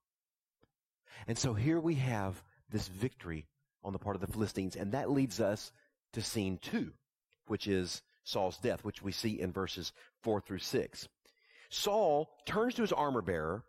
And 1.28 1.38
so 1.38 1.54
here 1.54 1.80
we 1.80 1.96
have 1.96 2.42
this 2.70 2.88
victory 2.88 3.46
on 3.84 3.94
the 3.94 4.00
part 4.00 4.16
of 4.16 4.22
the 4.22 4.32
Philistines, 4.32 4.76
and 4.76 4.94
that 4.94 5.12
leads 5.12 5.40
us 5.40 5.72
to 6.14 6.22
scene 6.22 6.58
two, 6.62 6.92
which 7.48 7.68
is 7.68 8.02
Saul's 8.24 8.58
death, 8.58 8.84
which 8.84 9.02
we 9.02 9.12
see 9.12 9.40
in 9.40 9.52
verses 9.52 9.92
four 10.22 10.42
through 10.42 10.60
six. 10.60 11.08
Saul 11.70 12.30
turns 12.46 12.76
to 12.76 12.82
his 12.82 12.94
armor 12.94 13.22
bearer, 13.22 13.64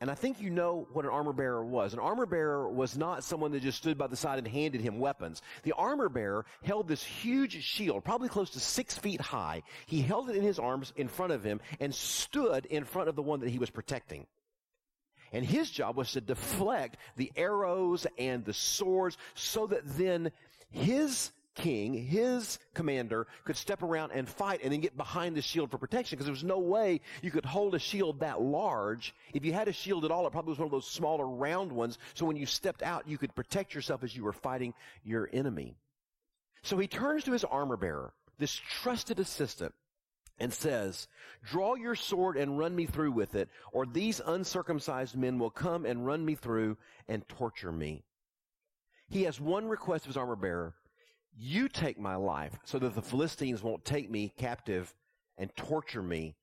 and 0.00 0.10
I 0.10 0.14
think 0.14 0.40
you 0.40 0.50
know 0.50 0.88
what 0.92 1.04
an 1.04 1.12
armor 1.12 1.32
bearer 1.32 1.64
was. 1.64 1.92
An 1.92 2.00
armor 2.00 2.26
bearer 2.26 2.68
was 2.68 2.96
not 2.96 3.22
someone 3.22 3.52
that 3.52 3.62
just 3.62 3.78
stood 3.78 3.96
by 3.96 4.08
the 4.08 4.16
side 4.16 4.38
and 4.38 4.48
handed 4.48 4.80
him 4.80 4.98
weapons. 4.98 5.42
The 5.62 5.74
armor 5.74 6.08
bearer 6.08 6.44
held 6.64 6.88
this 6.88 7.04
huge 7.04 7.62
shield, 7.62 8.04
probably 8.04 8.28
close 8.28 8.50
to 8.50 8.60
six 8.60 8.98
feet 8.98 9.20
high. 9.20 9.62
He 9.86 10.02
held 10.02 10.28
it 10.28 10.36
in 10.36 10.42
his 10.42 10.58
arms 10.58 10.92
in 10.96 11.06
front 11.06 11.32
of 11.32 11.44
him 11.44 11.60
and 11.78 11.94
stood 11.94 12.66
in 12.66 12.84
front 12.84 13.08
of 13.08 13.14
the 13.16 13.22
one 13.22 13.40
that 13.40 13.50
he 13.50 13.60
was 13.60 13.70
protecting. 13.70 14.26
And 15.32 15.46
his 15.46 15.70
job 15.70 15.96
was 15.96 16.12
to 16.12 16.20
deflect 16.20 16.96
the 17.16 17.32
arrows 17.36 18.06
and 18.18 18.44
the 18.44 18.52
swords 18.52 19.16
so 19.34 19.68
that 19.68 19.82
then 19.96 20.32
his 20.70 21.30
king, 21.54 21.94
his 21.94 22.58
commander, 22.74 23.26
could 23.44 23.56
step 23.56 23.82
around 23.82 24.12
and 24.12 24.28
fight 24.28 24.60
and 24.62 24.72
then 24.72 24.80
get 24.80 24.96
behind 24.96 25.36
the 25.36 25.42
shield 25.42 25.70
for 25.70 25.78
protection 25.78 26.16
because 26.16 26.26
there 26.26 26.32
was 26.32 26.44
no 26.44 26.58
way 26.58 27.00
you 27.22 27.30
could 27.30 27.44
hold 27.44 27.74
a 27.74 27.78
shield 27.78 28.20
that 28.20 28.40
large. 28.40 29.14
If 29.34 29.44
you 29.44 29.52
had 29.52 29.68
a 29.68 29.72
shield 29.72 30.04
at 30.04 30.10
all, 30.10 30.26
it 30.26 30.32
probably 30.32 30.50
was 30.50 30.58
one 30.58 30.66
of 30.66 30.72
those 30.72 30.86
smaller 30.86 31.26
round 31.26 31.72
ones. 31.72 31.98
So 32.14 32.26
when 32.26 32.36
you 32.36 32.46
stepped 32.46 32.82
out, 32.82 33.08
you 33.08 33.18
could 33.18 33.34
protect 33.34 33.74
yourself 33.74 34.02
as 34.02 34.16
you 34.16 34.24
were 34.24 34.32
fighting 34.32 34.74
your 35.04 35.28
enemy. 35.32 35.76
So 36.62 36.78
he 36.78 36.86
turns 36.86 37.24
to 37.24 37.32
his 37.32 37.44
armor 37.44 37.76
bearer, 37.76 38.12
this 38.38 38.54
trusted 38.54 39.18
assistant, 39.18 39.74
and 40.38 40.52
says, 40.52 41.08
draw 41.44 41.74
your 41.74 41.94
sword 41.94 42.36
and 42.36 42.58
run 42.58 42.74
me 42.74 42.86
through 42.86 43.12
with 43.12 43.34
it, 43.34 43.48
or 43.72 43.86
these 43.86 44.20
uncircumcised 44.24 45.16
men 45.16 45.38
will 45.38 45.50
come 45.50 45.84
and 45.84 46.06
run 46.06 46.24
me 46.24 46.34
through 46.34 46.76
and 47.08 47.28
torture 47.28 47.72
me. 47.72 48.02
He 49.08 49.24
has 49.24 49.40
one 49.40 49.68
request 49.68 50.04
of 50.04 50.08
his 50.08 50.16
armor 50.16 50.36
bearer. 50.36 50.74
You 51.36 51.68
take 51.68 51.98
my 51.98 52.16
life 52.16 52.58
so 52.64 52.78
that 52.78 52.94
the 52.94 53.02
Philistines 53.02 53.62
won't 53.62 53.84
take 53.84 54.10
me 54.10 54.32
captive 54.36 54.94
and 55.38 55.54
torture 55.56 56.02
me 56.02 56.34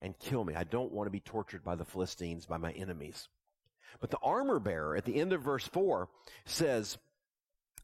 and 0.00 0.18
kill 0.18 0.44
me. 0.44 0.54
I 0.54 0.64
don't 0.64 0.92
want 0.92 1.06
to 1.06 1.12
be 1.12 1.20
tortured 1.20 1.64
by 1.64 1.74
the 1.74 1.84
Philistines, 1.84 2.46
by 2.46 2.56
my 2.56 2.72
enemies. 2.72 3.28
But 4.00 4.10
the 4.10 4.18
armor 4.22 4.58
bearer 4.58 4.96
at 4.96 5.04
the 5.04 5.20
end 5.20 5.32
of 5.32 5.42
verse 5.42 5.66
4 5.66 6.08
says, 6.44 6.98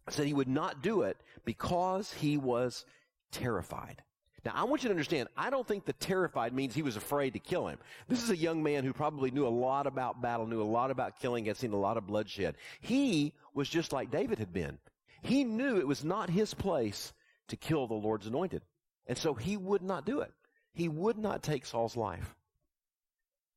said 0.08 0.26
he 0.26 0.34
would 0.34 0.48
not 0.48 0.82
do 0.82 1.02
it 1.02 1.16
because 1.44 2.12
he 2.12 2.36
was 2.36 2.84
terrified. 3.32 4.02
Now, 4.44 4.52
I 4.54 4.64
want 4.64 4.82
you 4.82 4.88
to 4.88 4.92
understand, 4.92 5.28
I 5.36 5.48
don't 5.48 5.66
think 5.66 5.86
the 5.86 5.94
terrified 5.94 6.52
means 6.52 6.74
he 6.74 6.82
was 6.82 6.96
afraid 6.96 7.32
to 7.32 7.38
kill 7.38 7.66
him. 7.66 7.78
This 8.08 8.22
is 8.22 8.28
a 8.28 8.36
young 8.36 8.62
man 8.62 8.84
who 8.84 8.92
probably 8.92 9.30
knew 9.30 9.46
a 9.46 9.48
lot 9.48 9.86
about 9.86 10.20
battle, 10.20 10.46
knew 10.46 10.60
a 10.60 10.64
lot 10.64 10.90
about 10.90 11.18
killing, 11.18 11.46
had 11.46 11.56
seen 11.56 11.72
a 11.72 11.78
lot 11.78 11.96
of 11.96 12.06
bloodshed. 12.06 12.56
He 12.80 13.32
was 13.54 13.70
just 13.70 13.92
like 13.92 14.10
David 14.10 14.38
had 14.38 14.52
been. 14.52 14.78
He 15.24 15.42
knew 15.42 15.78
it 15.78 15.86
was 15.86 16.04
not 16.04 16.28
his 16.28 16.52
place 16.52 17.14
to 17.48 17.56
kill 17.56 17.86
the 17.86 17.94
Lord's 17.94 18.26
anointed. 18.26 18.62
And 19.06 19.16
so 19.16 19.32
he 19.32 19.56
would 19.56 19.82
not 19.82 20.04
do 20.04 20.20
it. 20.20 20.30
He 20.74 20.86
would 20.86 21.16
not 21.16 21.42
take 21.42 21.64
Saul's 21.64 21.96
life. 21.96 22.34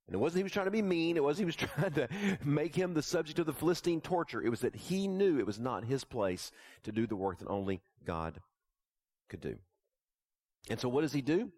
And 0.07 0.15
it 0.15 0.17
wasn't 0.17 0.37
he 0.37 0.43
was 0.43 0.53
trying 0.53 0.67
to 0.67 0.71
be 0.71 0.81
mean. 0.81 1.17
It 1.17 1.23
wasn't 1.23 1.41
he 1.41 1.45
was 1.45 1.55
trying 1.73 1.91
to 1.93 2.07
make 2.45 2.73
him 2.73 2.93
the 2.93 3.01
subject 3.01 3.39
of 3.39 3.45
the 3.45 3.53
Philistine 3.53 3.99
torture. 3.99 4.41
It 4.41 4.49
was 4.49 4.61
that 4.61 4.75
he 4.75 5.09
knew 5.09 5.39
it 5.39 5.45
was 5.45 5.59
not 5.59 5.83
his 5.83 6.05
place 6.05 6.53
to 6.83 6.93
do 6.93 7.05
the 7.05 7.17
work 7.17 7.39
that 7.39 7.49
only 7.49 7.81
God 8.05 8.39
could 9.27 9.41
do. 9.41 9.57
And 10.69 10.79
so 10.79 10.87
what 10.87 11.01
does 11.01 11.13
he 11.13 11.21
do? 11.21 11.51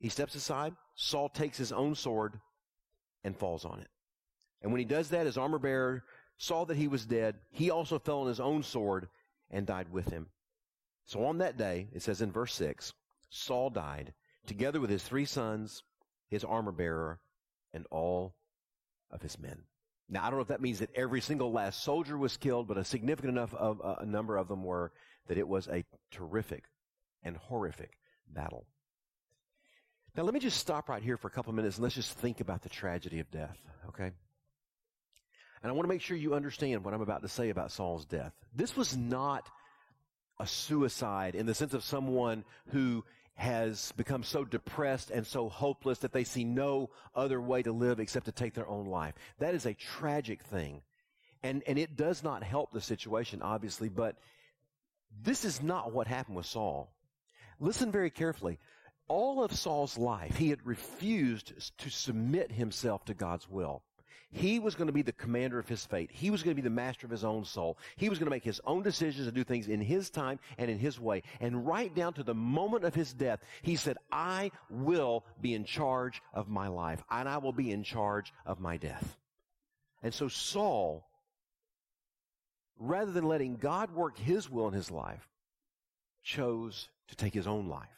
He 0.00 0.08
steps 0.08 0.34
aside. 0.34 0.74
Saul 0.94 1.28
takes 1.28 1.58
his 1.58 1.70
own 1.70 1.94
sword 1.94 2.40
and 3.24 3.36
falls 3.36 3.66
on 3.66 3.80
it. 3.80 3.88
And 4.62 4.72
when 4.72 4.78
he 4.78 4.86
does 4.86 5.10
that, 5.10 5.26
his 5.26 5.36
armor 5.36 5.58
bearer 5.58 6.02
saw 6.38 6.64
that 6.64 6.76
he 6.76 6.88
was 6.88 7.06
dead. 7.06 7.36
He 7.50 7.70
also 7.70 7.98
fell 7.98 8.20
on 8.20 8.28
his 8.28 8.40
own 8.40 8.62
sword 8.62 9.08
and 9.50 9.66
died 9.66 9.90
with 9.90 10.08
him. 10.08 10.26
So 11.06 11.24
on 11.24 11.38
that 11.38 11.56
day, 11.56 11.88
it 11.92 12.02
says 12.02 12.20
in 12.20 12.32
verse 12.32 12.54
6, 12.54 12.92
Saul 13.30 13.70
died 13.70 14.12
together 14.46 14.80
with 14.80 14.90
his 14.90 15.02
three 15.02 15.24
sons, 15.24 15.82
his 16.28 16.44
armor 16.44 16.72
bearer, 16.72 17.20
and 17.72 17.86
all 17.90 18.34
of 19.10 19.22
his 19.22 19.38
men. 19.38 19.62
Now, 20.08 20.24
I 20.24 20.30
don't 20.30 20.38
know 20.38 20.42
if 20.42 20.48
that 20.48 20.60
means 20.60 20.78
that 20.78 20.94
every 20.94 21.20
single 21.20 21.52
last 21.52 21.82
soldier 21.82 22.16
was 22.16 22.36
killed, 22.36 22.68
but 22.68 22.78
a 22.78 22.84
significant 22.84 23.36
enough 23.36 23.54
of, 23.54 23.80
uh, 23.82 23.96
a 23.98 24.06
number 24.06 24.36
of 24.36 24.48
them 24.48 24.62
were 24.62 24.92
that 25.26 25.38
it 25.38 25.48
was 25.48 25.68
a 25.68 25.84
terrific 26.12 26.64
and 27.22 27.36
horrific 27.36 27.98
battle. 28.28 28.66
Now, 30.16 30.22
let 30.22 30.32
me 30.32 30.40
just 30.40 30.58
stop 30.58 30.88
right 30.88 31.02
here 31.02 31.16
for 31.16 31.28
a 31.28 31.30
couple 31.30 31.50
of 31.50 31.56
minutes 31.56 31.76
and 31.76 31.82
let's 31.82 31.94
just 31.94 32.16
think 32.18 32.40
about 32.40 32.62
the 32.62 32.68
tragedy 32.68 33.18
of 33.20 33.30
death, 33.30 33.58
okay? 33.88 34.12
And 35.66 35.72
I 35.72 35.74
want 35.74 35.88
to 35.88 35.92
make 35.92 36.00
sure 36.00 36.16
you 36.16 36.34
understand 36.34 36.84
what 36.84 36.94
I'm 36.94 37.00
about 37.00 37.22
to 37.22 37.28
say 37.28 37.50
about 37.50 37.72
Saul's 37.72 38.04
death. 38.04 38.32
This 38.54 38.76
was 38.76 38.96
not 38.96 39.50
a 40.38 40.46
suicide 40.46 41.34
in 41.34 41.44
the 41.44 41.54
sense 41.54 41.74
of 41.74 41.82
someone 41.82 42.44
who 42.68 43.04
has 43.34 43.90
become 43.96 44.22
so 44.22 44.44
depressed 44.44 45.10
and 45.10 45.26
so 45.26 45.48
hopeless 45.48 45.98
that 45.98 46.12
they 46.12 46.22
see 46.22 46.44
no 46.44 46.90
other 47.16 47.40
way 47.40 47.64
to 47.64 47.72
live 47.72 47.98
except 47.98 48.26
to 48.26 48.30
take 48.30 48.54
their 48.54 48.68
own 48.68 48.86
life. 48.86 49.14
That 49.40 49.56
is 49.56 49.66
a 49.66 49.74
tragic 49.74 50.44
thing. 50.44 50.82
And, 51.42 51.64
and 51.66 51.80
it 51.80 51.96
does 51.96 52.22
not 52.22 52.44
help 52.44 52.70
the 52.70 52.80
situation, 52.80 53.42
obviously, 53.42 53.88
but 53.88 54.14
this 55.20 55.44
is 55.44 55.60
not 55.60 55.92
what 55.92 56.06
happened 56.06 56.36
with 56.36 56.46
Saul. 56.46 56.92
Listen 57.58 57.90
very 57.90 58.10
carefully. 58.10 58.60
All 59.08 59.42
of 59.42 59.52
Saul's 59.52 59.98
life, 59.98 60.36
he 60.36 60.50
had 60.50 60.64
refused 60.64 61.54
to 61.78 61.90
submit 61.90 62.52
himself 62.52 63.04
to 63.06 63.14
God's 63.14 63.50
will. 63.50 63.82
He 64.36 64.58
was 64.58 64.74
going 64.74 64.88
to 64.88 64.92
be 64.92 65.00
the 65.00 65.12
commander 65.12 65.58
of 65.58 65.66
his 65.66 65.86
fate. 65.86 66.10
He 66.12 66.30
was 66.30 66.42
going 66.42 66.54
to 66.54 66.62
be 66.62 66.68
the 66.68 66.74
master 66.74 67.06
of 67.06 67.10
his 67.10 67.24
own 67.24 67.46
soul. 67.46 67.78
He 67.96 68.10
was 68.10 68.18
going 68.18 68.26
to 68.26 68.30
make 68.30 68.44
his 68.44 68.60
own 68.66 68.82
decisions 68.82 69.26
and 69.26 69.34
do 69.34 69.44
things 69.44 69.66
in 69.66 69.80
his 69.80 70.10
time 70.10 70.38
and 70.58 70.70
in 70.70 70.78
his 70.78 71.00
way. 71.00 71.22
And 71.40 71.66
right 71.66 71.94
down 71.94 72.12
to 72.14 72.22
the 72.22 72.34
moment 72.34 72.84
of 72.84 72.94
his 72.94 73.14
death, 73.14 73.40
he 73.62 73.76
said, 73.76 73.96
I 74.12 74.50
will 74.68 75.24
be 75.40 75.54
in 75.54 75.64
charge 75.64 76.20
of 76.34 76.50
my 76.50 76.68
life 76.68 77.02
and 77.10 77.26
I 77.26 77.38
will 77.38 77.54
be 77.54 77.72
in 77.72 77.82
charge 77.82 78.34
of 78.44 78.60
my 78.60 78.76
death. 78.76 79.16
And 80.02 80.12
so 80.12 80.28
Saul, 80.28 81.08
rather 82.78 83.12
than 83.12 83.24
letting 83.24 83.56
God 83.56 83.94
work 83.94 84.18
his 84.18 84.50
will 84.50 84.68
in 84.68 84.74
his 84.74 84.90
life, 84.90 85.26
chose 86.22 86.90
to 87.08 87.16
take 87.16 87.32
his 87.32 87.46
own 87.46 87.68
life. 87.68 87.88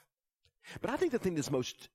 But 0.80 0.90
I 0.90 0.96
think 0.96 1.10
the 1.10 1.18
thing 1.18 1.34
that's 1.34 1.50
most 1.50 1.88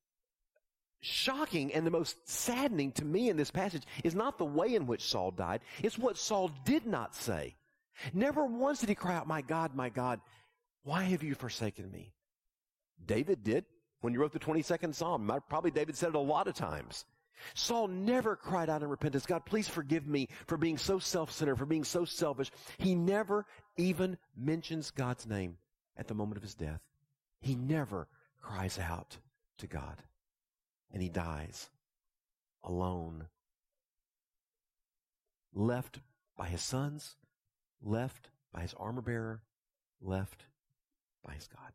shocking 1.04 1.74
and 1.74 1.86
the 1.86 1.92
most 1.92 2.18
saddening 2.28 2.92
to 2.94 3.06
me 3.06 3.30
in 3.30 3.38
this 3.38 3.52
passage 3.52 3.84
is 4.04 4.16
not 4.16 4.38
the 4.38 4.46
way 4.46 4.74
in 4.74 4.88
which 4.88 5.04
Saul 5.04 5.32
died, 5.32 5.62
it's 5.84 6.00
what 6.00 6.18
Saul 6.18 6.50
did 6.66 6.86
not 6.86 7.14
say. 7.14 7.56
Never 8.14 8.46
once 8.46 8.80
did 8.80 8.90
he 8.90 8.96
cry 8.96 9.16
out, 9.16 9.28
My 9.28 9.42
God, 9.42 9.76
my 9.76 9.90
God, 9.90 10.20
why 10.84 11.04
have 11.04 11.22
you 11.24 11.36
forsaken 11.36 11.92
me? 11.92 12.14
David 13.06 13.44
did 13.44 13.66
when 14.02 14.14
he 14.14 14.18
wrote 14.18 14.32
the 14.32 14.40
22nd 14.40 14.96
Psalm. 14.96 15.32
Probably 15.50 15.72
David 15.72 15.98
said 15.98 16.10
it 16.10 16.16
a 16.16 16.20
lot 16.20 16.48
of 16.48 16.56
times. 16.56 17.06
Saul 17.54 17.88
never 17.88 18.36
cried 18.36 18.70
out 18.70 18.84
in 18.84 18.90
repentance, 18.90 19.26
God, 19.26 19.46
please 19.46 19.68
forgive 19.68 20.08
me 20.08 20.30
for 20.48 20.58
being 20.58 20.78
so 20.78 21.00
self-centered, 21.00 21.58
for 21.58 21.66
being 21.66 21.84
so 21.84 22.06
selfish. 22.06 22.52
He 22.78 22.96
never 22.96 23.46
even 23.76 24.18
mentions 24.38 24.92
God's 24.92 25.28
name 25.28 25.58
at 25.98 26.08
the 26.08 26.14
moment 26.14 26.38
of 26.38 26.44
his 26.44 26.56
death. 26.56 26.80
He 27.42 27.56
never 27.56 28.08
cries 28.42 28.80
out 28.80 29.18
to 29.58 29.68
God. 29.68 30.02
And 30.94 31.02
he 31.02 31.10
dies 31.10 31.70
alone. 32.64 33.26
Left 35.54 36.00
by 36.38 36.48
his 36.48 36.62
sons, 36.62 37.16
left 37.82 38.30
by 38.54 38.62
his 38.62 38.74
armor 38.76 39.02
bearer, 39.02 39.42
left 40.02 40.46
by 41.26 41.34
his 41.34 41.48
God. 41.48 41.74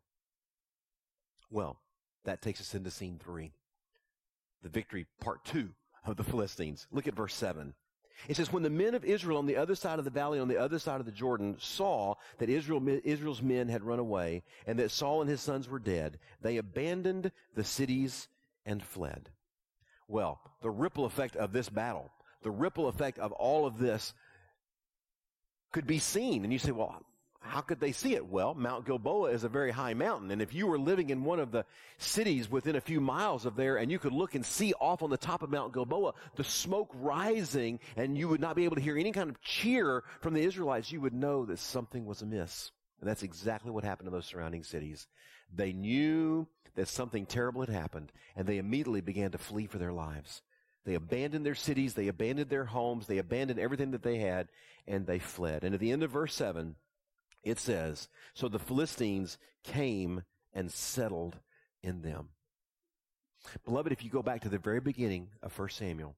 Well, 1.51 1.81
that 2.23 2.41
takes 2.41 2.61
us 2.61 2.73
into 2.73 2.91
scene 2.91 3.19
three. 3.21 3.51
The 4.63 4.69
victory, 4.69 5.05
part 5.19 5.43
two 5.45 5.69
of 6.05 6.17
the 6.17 6.23
Philistines. 6.23 6.87
Look 6.91 7.07
at 7.07 7.15
verse 7.15 7.33
seven. 7.33 7.73
It 8.27 8.35
says, 8.35 8.51
when 8.51 8.63
the 8.63 8.69
men 8.69 8.95
of 8.95 9.05
Israel 9.05 9.37
on 9.37 9.45
the 9.45 9.55
other 9.55 9.75
side 9.75 9.97
of 9.97 10.05
the 10.05 10.11
valley, 10.11 10.39
on 10.39 10.49
the 10.49 10.57
other 10.57 10.77
side 10.77 10.99
of 10.99 11.05
the 11.05 11.11
Jordan, 11.11 11.55
saw 11.57 12.15
that 12.37 12.49
Israel, 12.49 12.81
Israel's 13.05 13.41
men 13.41 13.69
had 13.69 13.83
run 13.83 13.99
away 13.99 14.43
and 14.67 14.77
that 14.79 14.91
Saul 14.91 15.21
and 15.21 15.29
his 15.29 15.39
sons 15.39 15.69
were 15.69 15.79
dead, 15.79 16.19
they 16.41 16.57
abandoned 16.57 17.31
the 17.55 17.63
cities 17.63 18.27
and 18.65 18.83
fled. 18.83 19.29
Well, 20.07 20.39
the 20.61 20.69
ripple 20.69 21.05
effect 21.05 21.35
of 21.35 21.51
this 21.51 21.69
battle, 21.69 22.09
the 22.41 22.51
ripple 22.51 22.87
effect 22.87 23.19
of 23.19 23.31
all 23.31 23.65
of 23.65 23.77
this 23.77 24.13
could 25.71 25.85
be 25.85 25.99
seen. 25.99 26.43
And 26.43 26.51
you 26.51 26.59
say, 26.59 26.71
well, 26.71 27.03
how 27.41 27.61
could 27.61 27.79
they 27.79 27.93
see 27.93 28.15
it? 28.15 28.27
Well, 28.27 28.53
Mount 28.53 28.85
Gilboa 28.85 29.31
is 29.31 29.43
a 29.43 29.49
very 29.49 29.71
high 29.71 29.93
mountain. 29.93 30.31
And 30.31 30.41
if 30.41 30.53
you 30.53 30.67
were 30.67 30.79
living 30.79 31.09
in 31.09 31.23
one 31.23 31.39
of 31.39 31.51
the 31.51 31.65
cities 31.97 32.51
within 32.51 32.75
a 32.75 32.81
few 32.81 32.99
miles 32.99 33.45
of 33.45 33.55
there 33.55 33.77
and 33.77 33.91
you 33.91 33.97
could 33.97 34.13
look 34.13 34.35
and 34.35 34.45
see 34.45 34.73
off 34.73 35.01
on 35.01 35.09
the 35.09 35.17
top 35.17 35.41
of 35.41 35.49
Mount 35.49 35.73
Gilboa, 35.73 36.13
the 36.35 36.43
smoke 36.43 36.89
rising 36.95 37.79
and 37.95 38.17
you 38.17 38.27
would 38.27 38.41
not 38.41 38.55
be 38.55 38.65
able 38.65 38.75
to 38.75 38.81
hear 38.81 38.97
any 38.97 39.11
kind 39.11 39.29
of 39.29 39.41
cheer 39.41 40.03
from 40.21 40.33
the 40.33 40.43
Israelites, 40.43 40.91
you 40.91 41.01
would 41.01 41.13
know 41.13 41.45
that 41.45 41.59
something 41.59 42.05
was 42.05 42.21
amiss. 42.21 42.71
And 42.99 43.09
that's 43.09 43.23
exactly 43.23 43.71
what 43.71 43.83
happened 43.83 44.07
to 44.07 44.11
those 44.11 44.25
surrounding 44.25 44.63
cities. 44.63 45.07
They 45.53 45.73
knew 45.73 46.47
that 46.75 46.87
something 46.87 47.25
terrible 47.25 47.61
had 47.61 47.69
happened 47.69 48.11
and 48.35 48.47
they 48.47 48.57
immediately 48.57 49.01
began 49.01 49.31
to 49.31 49.37
flee 49.37 49.65
for 49.65 49.77
their 49.77 49.93
lives. 49.93 50.41
They 50.85 50.95
abandoned 50.95 51.45
their 51.45 51.55
cities, 51.55 51.93
they 51.93 52.07
abandoned 52.07 52.49
their 52.49 52.65
homes, 52.65 53.07
they 53.07 53.17
abandoned 53.17 53.59
everything 53.59 53.91
that 53.91 54.01
they 54.01 54.17
had, 54.17 54.47
and 54.87 55.05
they 55.05 55.19
fled. 55.19 55.63
And 55.63 55.75
at 55.75 55.79
the 55.79 55.91
end 55.91 56.03
of 56.03 56.11
verse 56.11 56.33
7, 56.33 56.75
it 57.43 57.59
says, 57.59 58.07
So 58.33 58.47
the 58.47 58.59
Philistines 58.59 59.37
came 59.63 60.23
and 60.53 60.71
settled 60.71 61.37
in 61.83 62.01
them. 62.01 62.29
Beloved, 63.65 63.91
if 63.91 64.03
you 64.03 64.09
go 64.09 64.23
back 64.23 64.41
to 64.41 64.49
the 64.49 64.57
very 64.57 64.79
beginning 64.79 65.29
of 65.41 65.57
1 65.57 65.69
Samuel, 65.69 66.15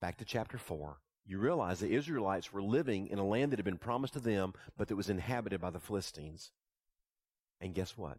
back 0.00 0.16
to 0.18 0.24
chapter 0.24 0.58
4, 0.58 0.98
you 1.24 1.38
realize 1.38 1.80
the 1.80 1.94
Israelites 1.94 2.52
were 2.52 2.62
living 2.62 3.08
in 3.08 3.18
a 3.18 3.26
land 3.26 3.52
that 3.52 3.58
had 3.58 3.64
been 3.64 3.78
promised 3.78 4.14
to 4.14 4.20
them, 4.20 4.54
but 4.76 4.88
that 4.88 4.96
was 4.96 5.10
inhabited 5.10 5.60
by 5.60 5.70
the 5.70 5.80
Philistines. 5.80 6.52
And 7.60 7.74
guess 7.74 7.96
what? 7.96 8.18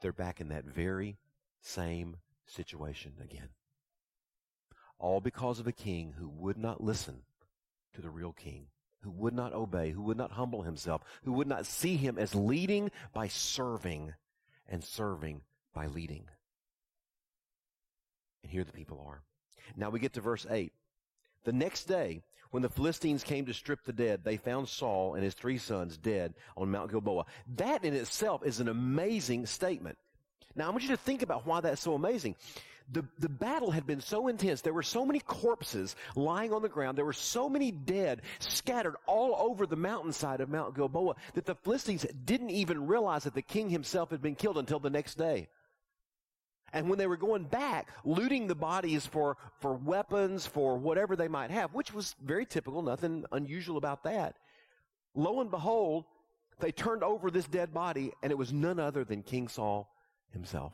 They're 0.00 0.12
back 0.12 0.40
in 0.40 0.48
that 0.48 0.64
very 0.64 1.18
same 1.60 2.16
situation 2.46 3.12
again. 3.22 3.48
All 4.98 5.20
because 5.20 5.58
of 5.58 5.66
a 5.66 5.72
king 5.72 6.14
who 6.18 6.28
would 6.28 6.58
not 6.58 6.82
listen 6.82 7.22
to 7.94 8.02
the 8.02 8.10
real 8.10 8.32
king 8.32 8.66
who 9.02 9.10
would 9.10 9.34
not 9.34 9.52
obey, 9.52 9.90
who 9.90 10.02
would 10.02 10.16
not 10.16 10.32
humble 10.32 10.62
himself, 10.62 11.02
who 11.24 11.32
would 11.32 11.46
not 11.46 11.66
see 11.66 11.96
him 11.96 12.18
as 12.18 12.34
leading 12.34 12.90
by 13.12 13.28
serving 13.28 14.14
and 14.68 14.82
serving 14.82 15.42
by 15.74 15.86
leading. 15.86 16.24
And 18.42 18.52
here 18.52 18.64
the 18.64 18.72
people 18.72 19.04
are. 19.06 19.22
Now 19.76 19.90
we 19.90 20.00
get 20.00 20.12
to 20.14 20.20
verse 20.20 20.46
8. 20.48 20.72
The 21.44 21.52
next 21.52 21.84
day, 21.84 22.22
when 22.52 22.62
the 22.62 22.68
Philistines 22.68 23.24
came 23.24 23.44
to 23.46 23.52
strip 23.52 23.84
the 23.84 23.92
dead, 23.92 24.22
they 24.22 24.36
found 24.36 24.68
Saul 24.68 25.14
and 25.14 25.24
his 25.24 25.34
three 25.34 25.58
sons 25.58 25.98
dead 25.98 26.34
on 26.56 26.70
Mount 26.70 26.90
Gilboa. 26.90 27.24
That 27.56 27.84
in 27.84 27.94
itself 27.94 28.46
is 28.46 28.60
an 28.60 28.68
amazing 28.68 29.46
statement. 29.46 29.98
Now 30.54 30.68
I 30.68 30.70
want 30.70 30.84
you 30.84 30.90
to 30.90 30.96
think 30.96 31.22
about 31.22 31.46
why 31.46 31.60
that's 31.60 31.82
so 31.82 31.94
amazing 31.94 32.36
the, 32.90 33.04
the 33.18 33.28
battle 33.28 33.70
had 33.70 33.86
been 33.86 34.00
so 34.00 34.28
intense. 34.28 34.60
There 34.60 34.72
were 34.72 34.82
so 34.82 35.04
many 35.04 35.20
corpses 35.20 35.96
lying 36.14 36.52
on 36.52 36.62
the 36.62 36.68
ground. 36.68 36.98
There 36.98 37.04
were 37.04 37.12
so 37.12 37.48
many 37.48 37.70
dead 37.70 38.22
scattered 38.38 38.96
all 39.06 39.34
over 39.38 39.66
the 39.66 39.76
mountainside 39.76 40.40
of 40.40 40.48
Mount 40.48 40.74
Gilboa 40.74 41.14
that 41.34 41.46
the 41.46 41.54
Philistines 41.54 42.06
didn't 42.24 42.50
even 42.50 42.86
realize 42.86 43.24
that 43.24 43.34
the 43.34 43.42
king 43.42 43.70
himself 43.70 44.10
had 44.10 44.22
been 44.22 44.34
killed 44.34 44.58
until 44.58 44.78
the 44.78 44.90
next 44.90 45.16
day. 45.16 45.48
And 46.72 46.88
when 46.88 46.98
they 46.98 47.06
were 47.06 47.16
going 47.16 47.44
back, 47.44 47.88
looting 48.04 48.46
the 48.46 48.54
bodies 48.54 49.06
for, 49.06 49.36
for 49.60 49.74
weapons, 49.74 50.46
for 50.46 50.76
whatever 50.76 51.16
they 51.16 51.28
might 51.28 51.50
have, 51.50 51.74
which 51.74 51.92
was 51.92 52.14
very 52.22 52.46
typical, 52.46 52.82
nothing 52.82 53.24
unusual 53.32 53.76
about 53.76 54.04
that. 54.04 54.36
Lo 55.14 55.40
and 55.40 55.50
behold, 55.50 56.04
they 56.60 56.72
turned 56.72 57.02
over 57.02 57.30
this 57.30 57.46
dead 57.46 57.74
body, 57.74 58.12
and 58.22 58.30
it 58.30 58.38
was 58.38 58.52
none 58.52 58.78
other 58.78 59.04
than 59.04 59.22
King 59.22 59.48
Saul 59.48 59.90
himself. 60.32 60.72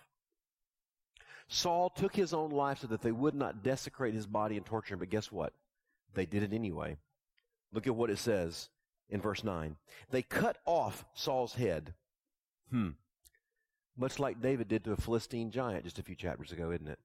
Saul 1.49 1.91
took 1.91 2.15
his 2.15 2.33
own 2.33 2.51
life 2.51 2.81
so 2.81 2.87
that 2.89 3.01
they 3.01 3.11
would 3.11 3.35
not 3.35 3.63
desecrate 3.63 4.15
his 4.15 4.27
body 4.27 4.57
and 4.57 4.67
torture 4.67 4.95
him, 4.95 5.01
but 5.01 5.11
guess 5.11 5.33
what? 5.33 5.53
They 6.15 6.27
did 6.27 6.43
it 6.43 6.53
anyway. 6.53 6.99
Look 7.73 7.87
at 7.87 7.97
what 7.97 8.11
it 8.11 8.19
says 8.19 8.69
in 9.09 9.21
verse 9.21 9.43
9. 9.43 9.77
They 10.11 10.23
cut 10.23 10.59
off 10.65 11.05
Saul's 11.15 11.55
head. 11.55 11.95
Hmm. 12.71 12.91
Much 13.99 14.19
like 14.19 14.41
David 14.41 14.69
did 14.69 14.85
to 14.85 14.93
a 14.93 14.97
Philistine 14.97 15.51
giant 15.51 15.85
just 15.85 15.99
a 15.99 16.03
few 16.03 16.15
chapters 16.15 16.53
ago, 16.53 16.71
isn't 16.71 16.89
it? 16.89 16.99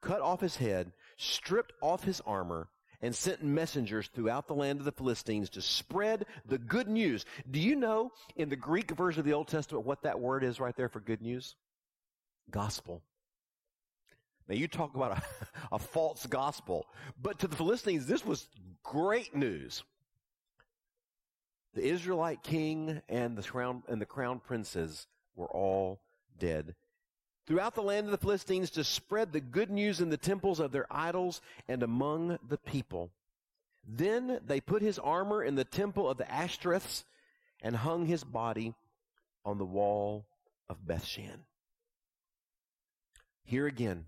Cut 0.00 0.20
off 0.20 0.40
his 0.40 0.56
head, 0.56 0.92
stripped 1.16 1.72
off 1.80 2.04
his 2.04 2.20
armor, 2.26 2.68
and 3.00 3.14
sent 3.14 3.42
messengers 3.42 4.08
throughout 4.08 4.46
the 4.46 4.54
land 4.54 4.78
of 4.78 4.84
the 4.84 4.92
Philistines 4.92 5.50
to 5.50 5.62
spread 5.62 6.26
the 6.46 6.58
good 6.58 6.88
news. 6.88 7.24
Do 7.50 7.58
you 7.58 7.74
know 7.74 8.12
in 8.36 8.50
the 8.50 8.56
Greek 8.56 8.90
version 8.90 9.20
of 9.20 9.26
the 9.26 9.32
Old 9.32 9.48
Testament 9.48 9.86
what 9.86 10.02
that 10.02 10.20
word 10.20 10.44
is 10.44 10.60
right 10.60 10.76
there 10.76 10.88
for 10.88 11.00
good 11.00 11.22
news? 11.22 11.56
gospel. 12.50 13.02
Now 14.48 14.54
you 14.54 14.68
talk 14.68 14.94
about 14.94 15.18
a, 15.18 15.22
a 15.72 15.78
false 15.78 16.26
gospel, 16.26 16.86
but 17.20 17.38
to 17.40 17.48
the 17.48 17.56
Philistines, 17.56 18.06
this 18.06 18.24
was 18.24 18.48
great 18.82 19.34
news. 19.34 19.82
The 21.74 21.84
Israelite 21.84 22.42
king 22.42 23.02
and 23.08 23.36
the 23.36 23.42
crown 23.42 23.82
and 23.88 24.00
the 24.00 24.06
crown 24.06 24.40
princes 24.40 25.06
were 25.34 25.50
all 25.50 26.00
dead. 26.38 26.74
Throughout 27.46 27.74
the 27.74 27.82
land 27.82 28.06
of 28.06 28.10
the 28.10 28.18
Philistines 28.18 28.70
to 28.70 28.84
spread 28.84 29.32
the 29.32 29.40
good 29.40 29.70
news 29.70 30.00
in 30.00 30.08
the 30.08 30.16
temples 30.16 30.60
of 30.60 30.72
their 30.72 30.86
idols 30.90 31.42
and 31.68 31.82
among 31.82 32.38
the 32.48 32.56
people. 32.56 33.10
Then 33.86 34.40
they 34.46 34.60
put 34.60 34.80
his 34.80 34.98
armor 34.98 35.42
in 35.42 35.54
the 35.54 35.64
temple 35.64 36.08
of 36.08 36.16
the 36.16 36.24
Ashtoreths 36.24 37.04
and 37.60 37.76
hung 37.76 38.06
his 38.06 38.24
body 38.24 38.74
on 39.44 39.58
the 39.58 39.64
wall 39.64 40.24
of 40.70 40.78
Bethshan. 40.86 41.40
Here 43.44 43.66
again, 43.66 44.06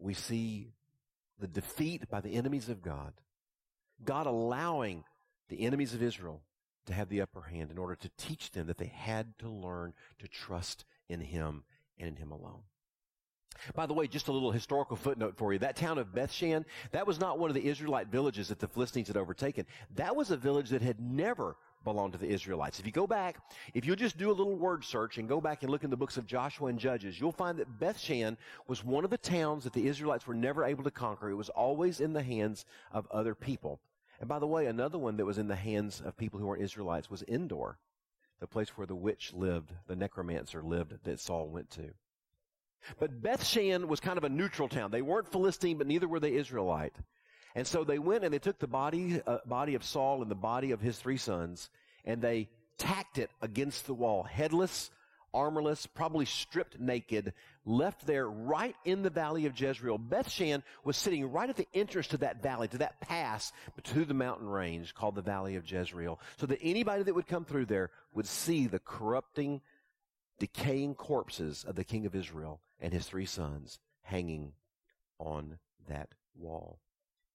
we 0.00 0.14
see 0.14 0.72
the 1.38 1.46
defeat 1.46 2.10
by 2.10 2.20
the 2.20 2.34
enemies 2.34 2.68
of 2.68 2.82
God. 2.82 3.12
God 4.04 4.26
allowing 4.26 5.04
the 5.48 5.60
enemies 5.60 5.94
of 5.94 6.02
Israel 6.02 6.42
to 6.86 6.94
have 6.94 7.08
the 7.08 7.20
upper 7.20 7.42
hand 7.42 7.70
in 7.70 7.78
order 7.78 7.94
to 7.96 8.10
teach 8.16 8.50
them 8.50 8.66
that 8.66 8.78
they 8.78 8.92
had 8.94 9.38
to 9.38 9.48
learn 9.48 9.94
to 10.18 10.28
trust 10.28 10.84
in 11.08 11.20
Him 11.20 11.64
and 11.98 12.08
in 12.08 12.16
Him 12.16 12.30
alone. 12.30 12.62
By 13.74 13.86
the 13.86 13.94
way, 13.94 14.08
just 14.08 14.28
a 14.28 14.32
little 14.32 14.50
historical 14.50 14.96
footnote 14.96 15.36
for 15.36 15.52
you. 15.52 15.58
That 15.60 15.76
town 15.76 15.98
of 15.98 16.08
Bethshan, 16.08 16.64
that 16.90 17.06
was 17.06 17.20
not 17.20 17.38
one 17.38 17.50
of 17.50 17.54
the 17.54 17.66
Israelite 17.66 18.08
villages 18.08 18.48
that 18.48 18.58
the 18.58 18.68
Philistines 18.68 19.08
had 19.08 19.16
overtaken. 19.16 19.66
That 19.94 20.16
was 20.16 20.30
a 20.30 20.36
village 20.36 20.70
that 20.70 20.82
had 20.82 21.00
never 21.00 21.56
belonged 21.84 22.12
to 22.14 22.18
the 22.18 22.28
Israelites. 22.28 22.80
If 22.80 22.86
you 22.86 22.92
go 22.92 23.06
back, 23.06 23.36
if 23.74 23.84
you'll 23.84 23.96
just 23.96 24.16
do 24.16 24.30
a 24.30 24.32
little 24.32 24.56
word 24.56 24.84
search 24.84 25.18
and 25.18 25.28
go 25.28 25.40
back 25.40 25.62
and 25.62 25.70
look 25.70 25.84
in 25.84 25.90
the 25.90 25.96
books 25.96 26.16
of 26.16 26.26
Joshua 26.26 26.68
and 26.68 26.78
Judges, 26.78 27.20
you'll 27.20 27.32
find 27.32 27.58
that 27.58 27.78
Bethshan 27.78 28.36
was 28.66 28.82
one 28.84 29.04
of 29.04 29.10
the 29.10 29.18
towns 29.18 29.64
that 29.64 29.72
the 29.72 29.86
Israelites 29.86 30.26
were 30.26 30.34
never 30.34 30.64
able 30.64 30.84
to 30.84 30.90
conquer. 30.90 31.30
It 31.30 31.34
was 31.34 31.50
always 31.50 32.00
in 32.00 32.12
the 32.12 32.22
hands 32.22 32.64
of 32.90 33.06
other 33.10 33.34
people. 33.34 33.80
And 34.20 34.28
by 34.28 34.38
the 34.38 34.46
way, 34.46 34.66
another 34.66 34.98
one 34.98 35.16
that 35.16 35.26
was 35.26 35.38
in 35.38 35.48
the 35.48 35.56
hands 35.56 36.00
of 36.04 36.16
people 36.16 36.38
who 36.40 36.46
weren't 36.46 36.62
Israelites 36.62 37.10
was 37.10 37.22
Endor, 37.26 37.78
the 38.40 38.46
place 38.46 38.70
where 38.70 38.86
the 38.86 38.94
witch 38.94 39.32
lived, 39.32 39.72
the 39.86 39.96
necromancer 39.96 40.62
lived 40.62 41.04
that 41.04 41.20
Saul 41.20 41.48
went 41.48 41.70
to. 41.72 41.90
But 42.98 43.22
Bethshan 43.22 43.86
was 43.86 44.00
kind 44.00 44.18
of 44.18 44.24
a 44.24 44.28
neutral 44.28 44.68
town. 44.68 44.90
They 44.90 45.02
weren't 45.02 45.30
Philistine, 45.32 45.78
but 45.78 45.86
neither 45.86 46.06
were 46.06 46.20
they 46.20 46.34
Israelite. 46.34 46.94
And 47.54 47.66
so 47.66 47.84
they 47.84 47.98
went 47.98 48.24
and 48.24 48.34
they 48.34 48.38
took 48.38 48.58
the 48.58 48.66
body, 48.66 49.22
uh, 49.26 49.38
body 49.46 49.74
of 49.74 49.84
Saul 49.84 50.22
and 50.22 50.30
the 50.30 50.34
body 50.34 50.72
of 50.72 50.80
his 50.80 50.98
three 50.98 51.16
sons, 51.16 51.70
and 52.04 52.20
they 52.20 52.48
tacked 52.78 53.18
it 53.18 53.30
against 53.40 53.86
the 53.86 53.94
wall, 53.94 54.24
headless, 54.24 54.90
armorless, 55.34 55.86
probably 55.86 56.24
stripped 56.24 56.78
naked, 56.78 57.34
left 57.66 58.06
there 58.06 58.28
right 58.28 58.76
in 58.84 59.02
the 59.02 59.10
valley 59.10 59.46
of 59.46 59.58
Jezreel. 59.58 59.98
Bethshan 59.98 60.62
was 60.84 60.96
sitting 60.96 61.30
right 61.30 61.50
at 61.50 61.56
the 61.56 61.68
entrance 61.74 62.08
to 62.08 62.18
that 62.18 62.42
valley, 62.42 62.68
to 62.68 62.78
that 62.78 63.00
pass 63.00 63.52
to 63.82 64.04
the 64.04 64.14
mountain 64.14 64.48
range 64.48 64.94
called 64.94 65.16
the 65.16 65.22
valley 65.22 65.56
of 65.56 65.70
Jezreel, 65.70 66.20
so 66.38 66.46
that 66.46 66.60
anybody 66.62 67.02
that 67.02 67.14
would 67.14 67.26
come 67.26 67.44
through 67.44 67.66
there 67.66 67.90
would 68.14 68.26
see 68.26 68.66
the 68.66 68.78
corrupting, 68.78 69.60
decaying 70.38 70.94
corpses 70.94 71.64
of 71.64 71.74
the 71.74 71.84
king 71.84 72.06
of 72.06 72.14
Israel 72.14 72.60
and 72.80 72.92
his 72.92 73.06
three 73.06 73.26
sons 73.26 73.80
hanging 74.02 74.52
on 75.18 75.58
that 75.88 76.08
wall. 76.36 76.78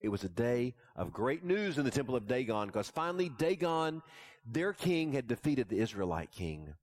It 0.01 0.09
was 0.09 0.23
a 0.23 0.29
day 0.29 0.75
of 0.95 1.11
great 1.11 1.43
news 1.43 1.77
in 1.77 1.83
the 1.83 1.91
temple 1.91 2.15
of 2.15 2.27
Dagon 2.27 2.67
because 2.67 2.89
finally 2.89 3.29
Dagon, 3.29 4.01
their 4.45 4.71
king, 4.71 5.11
had 5.11 5.27
defeated 5.27 5.67
the 5.67 5.79
Israelite 5.79 6.31
king. 6.31 6.73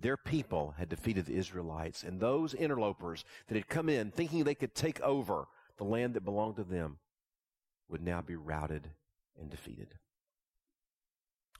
Their 0.00 0.16
people 0.16 0.74
had 0.78 0.88
defeated 0.88 1.26
the 1.26 1.36
Israelites 1.36 2.04
and 2.04 2.20
those 2.20 2.54
interlopers 2.54 3.24
that 3.48 3.56
had 3.56 3.68
come 3.68 3.88
in 3.88 4.10
thinking 4.10 4.44
they 4.44 4.54
could 4.54 4.74
take 4.74 5.00
over 5.00 5.46
the 5.76 5.84
land 5.84 6.14
that 6.14 6.24
belonged 6.24 6.56
to 6.56 6.64
them 6.64 6.98
would 7.88 8.02
now 8.02 8.20
be 8.20 8.36
routed 8.36 8.88
and 9.40 9.50
defeated. 9.50 9.94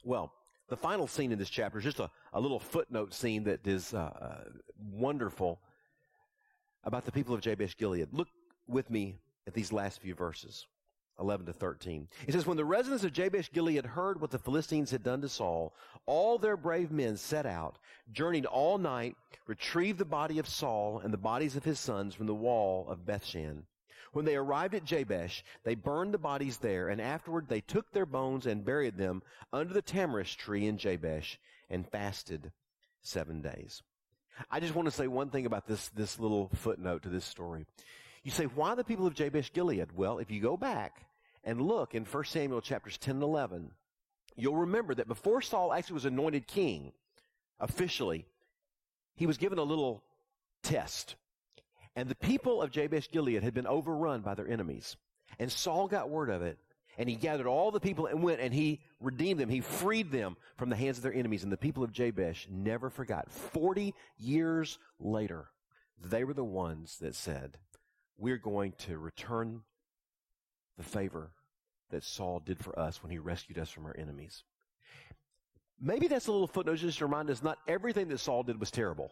Well, 0.03 0.31
the 0.69 0.77
final 0.77 1.07
scene 1.07 1.31
in 1.31 1.39
this 1.39 1.49
chapter 1.49 1.79
is 1.79 1.83
just 1.83 1.99
a, 1.99 2.09
a 2.31 2.39
little 2.39 2.59
footnote 2.59 3.13
scene 3.13 3.43
that 3.45 3.65
is 3.67 3.93
uh, 3.93 3.97
uh, 3.97 4.43
wonderful 4.91 5.59
about 6.83 7.05
the 7.05 7.11
people 7.11 7.33
of 7.33 7.41
Jabesh 7.41 7.75
Gilead. 7.75 8.07
Look 8.11 8.29
with 8.67 8.89
me 8.89 9.19
at 9.47 9.53
these 9.53 9.73
last 9.73 9.99
few 9.99 10.13
verses. 10.13 10.67
11 11.19 11.45
to 11.47 11.53
13. 11.53 12.07
It 12.27 12.33
says, 12.33 12.45
When 12.45 12.57
the 12.57 12.65
residents 12.65 13.03
of 13.03 13.13
Jabesh 13.13 13.51
Gilead 13.51 13.85
heard 13.85 14.19
what 14.19 14.31
the 14.31 14.39
Philistines 14.39 14.91
had 14.91 15.03
done 15.03 15.21
to 15.21 15.29
Saul, 15.29 15.73
all 16.05 16.37
their 16.37 16.57
brave 16.57 16.91
men 16.91 17.17
set 17.17 17.45
out, 17.45 17.77
journeyed 18.11 18.45
all 18.45 18.77
night, 18.77 19.15
retrieved 19.47 19.99
the 19.99 20.05
body 20.05 20.39
of 20.39 20.47
Saul 20.47 20.99
and 21.03 21.13
the 21.13 21.17
bodies 21.17 21.55
of 21.55 21.63
his 21.63 21.79
sons 21.79 22.15
from 22.15 22.27
the 22.27 22.33
wall 22.33 22.87
of 22.87 23.05
Bethshan. 23.05 23.63
When 24.11 24.25
they 24.25 24.35
arrived 24.35 24.73
at 24.73 24.85
Jabesh, 24.85 25.43
they 25.63 25.75
burned 25.75 26.13
the 26.13 26.17
bodies 26.17 26.57
there, 26.57 26.89
and 26.89 26.99
afterward 26.99 27.47
they 27.47 27.61
took 27.61 27.91
their 27.91 28.07
bones 28.07 28.47
and 28.47 28.65
buried 28.65 28.97
them 28.97 29.21
under 29.53 29.73
the 29.73 29.81
tamarisk 29.81 30.37
tree 30.37 30.65
in 30.65 30.77
Jabesh 30.77 31.37
and 31.69 31.87
fasted 31.87 32.51
seven 33.01 33.41
days. 33.41 33.83
I 34.49 34.59
just 34.59 34.73
want 34.73 34.87
to 34.87 34.91
say 34.91 35.07
one 35.07 35.29
thing 35.29 35.45
about 35.45 35.67
this, 35.67 35.89
this 35.89 36.19
little 36.19 36.49
footnote 36.55 37.03
to 37.03 37.09
this 37.09 37.25
story. 37.25 37.65
You 38.23 38.31
say, 38.31 38.45
why 38.45 38.75
the 38.75 38.83
people 38.83 39.05
of 39.05 39.13
Jabesh 39.13 39.53
Gilead? 39.53 39.91
Well, 39.95 40.19
if 40.19 40.31
you 40.31 40.41
go 40.41 40.57
back 40.57 41.05
and 41.43 41.61
look 41.61 41.95
in 41.95 42.05
1 42.05 42.23
Samuel 42.25 42.61
chapters 42.61 42.97
10 42.97 43.15
and 43.15 43.23
11, 43.23 43.71
you'll 44.35 44.55
remember 44.55 44.93
that 44.95 45.07
before 45.07 45.41
Saul 45.41 45.73
actually 45.73 45.95
was 45.95 46.05
anointed 46.05 46.47
king, 46.47 46.91
officially, 47.59 48.25
he 49.15 49.25
was 49.25 49.37
given 49.37 49.57
a 49.57 49.63
little 49.63 50.03
test. 50.63 51.15
And 51.95 52.07
the 52.07 52.15
people 52.15 52.61
of 52.61 52.71
Jabesh 52.71 53.09
Gilead 53.11 53.43
had 53.43 53.53
been 53.53 53.67
overrun 53.67 54.21
by 54.21 54.35
their 54.35 54.47
enemies. 54.47 54.95
And 55.37 55.51
Saul 55.51 55.87
got 55.87 56.09
word 56.09 56.29
of 56.29 56.41
it, 56.41 56.57
and 56.97 57.09
he 57.09 57.15
gathered 57.15 57.47
all 57.47 57.71
the 57.71 57.79
people 57.79 58.07
and 58.07 58.23
went 58.23 58.41
and 58.41 58.53
he 58.53 58.81
redeemed 58.99 59.39
them. 59.39 59.49
He 59.49 59.61
freed 59.61 60.11
them 60.11 60.37
from 60.57 60.69
the 60.69 60.75
hands 60.75 60.97
of 60.97 61.03
their 61.03 61.13
enemies. 61.13 61.43
And 61.43 61.51
the 61.51 61.57
people 61.57 61.83
of 61.83 61.91
Jabesh 61.91 62.47
never 62.49 62.89
forgot. 62.89 63.31
Forty 63.31 63.93
years 64.17 64.79
later, 64.99 65.47
they 66.01 66.23
were 66.23 66.33
the 66.33 66.43
ones 66.43 66.97
that 66.99 67.15
said, 67.15 67.57
We're 68.17 68.37
going 68.37 68.73
to 68.79 68.97
return 68.97 69.61
the 70.79 70.83
favor 70.85 71.29
that 71.91 72.03
Saul 72.03 72.39
did 72.39 72.57
for 72.57 72.77
us 72.79 73.03
when 73.03 73.11
he 73.11 73.19
rescued 73.19 73.59
us 73.59 73.69
from 73.69 73.85
our 73.85 73.95
enemies. 73.97 74.43
Maybe 75.79 76.07
that's 76.07 76.27
a 76.27 76.31
little 76.31 76.47
footnote 76.47 76.77
just 76.77 76.99
to 76.99 77.05
remind 77.05 77.29
us 77.29 77.43
not 77.43 77.59
everything 77.67 78.07
that 78.07 78.19
Saul 78.19 78.43
did 78.43 78.59
was 78.59 78.71
terrible. 78.71 79.11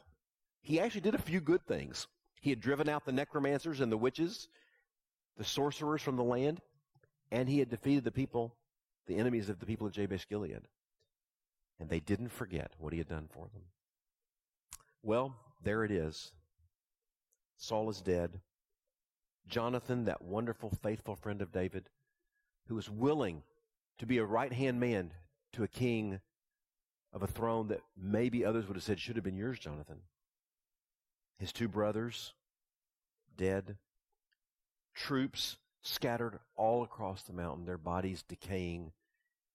He 0.62 0.80
actually 0.80 1.02
did 1.02 1.14
a 1.16 1.22
few 1.22 1.42
good 1.42 1.66
things. 1.68 2.08
He 2.40 2.50
had 2.50 2.62
driven 2.62 2.88
out 2.88 3.06
the 3.06 3.12
necromancers 3.12 3.82
and 3.82 3.92
the 3.92 3.98
witches, 3.98 4.48
the 5.38 5.44
sorcerers 5.44 6.02
from 6.02 6.16
the 6.16 6.24
land, 6.24 6.62
and 7.32 7.50
he 7.50 7.60
had 7.60 7.70
defeated 7.70 8.06
the 8.06 8.12
people, 8.12 8.56
the 9.06 9.18
enemies 9.18 9.50
of 9.50 9.60
the 9.60 9.66
people 9.66 9.88
of 9.88 9.94
Jabesh 9.94 10.28
Gilead. 10.30 10.68
And 11.80 11.90
they 11.90 12.00
didn't 12.00 12.30
forget 12.30 12.72
what 12.80 12.94
he 12.94 13.00
had 13.00 13.10
done 13.10 13.28
for 13.30 13.50
them. 13.54 13.64
Well, 15.04 15.36
there 15.64 15.84
it 15.84 15.92
is. 15.92 16.32
Saul 17.58 17.90
is 17.90 18.02
dead. 18.02 18.40
Jonathan, 19.48 20.06
that 20.06 20.22
wonderful, 20.22 20.72
faithful 20.82 21.16
friend 21.16 21.42
of 21.42 21.52
David, 21.52 21.90
who 22.68 22.76
was 22.76 22.90
willing 22.90 23.44
to 23.98 24.06
be 24.06 24.18
a 24.18 24.26
right 24.26 24.54
hand 24.54 24.80
man 24.80 25.14
to 25.54 25.64
a 25.64 25.68
king 25.68 26.20
of 27.14 27.24
a 27.24 27.28
throne 27.28 27.68
that 27.70 27.82
maybe 27.96 28.44
others 28.44 28.68
would 28.68 28.76
have 28.76 28.84
said 28.84 29.00
should 29.00 29.16
have 29.16 29.26
been 29.26 29.38
yours, 29.38 29.60
Jonathan. 29.60 30.00
His 31.40 31.52
two 31.52 31.68
brothers, 31.68 32.34
dead. 33.36 33.78
Troops 34.94 35.58
scattered 35.82 36.40
all 36.56 36.84
across 36.84 37.24
the 37.24 37.34
mountain, 37.34 37.66
their 37.66 37.78
bodies 37.78 38.24
decaying 38.24 38.92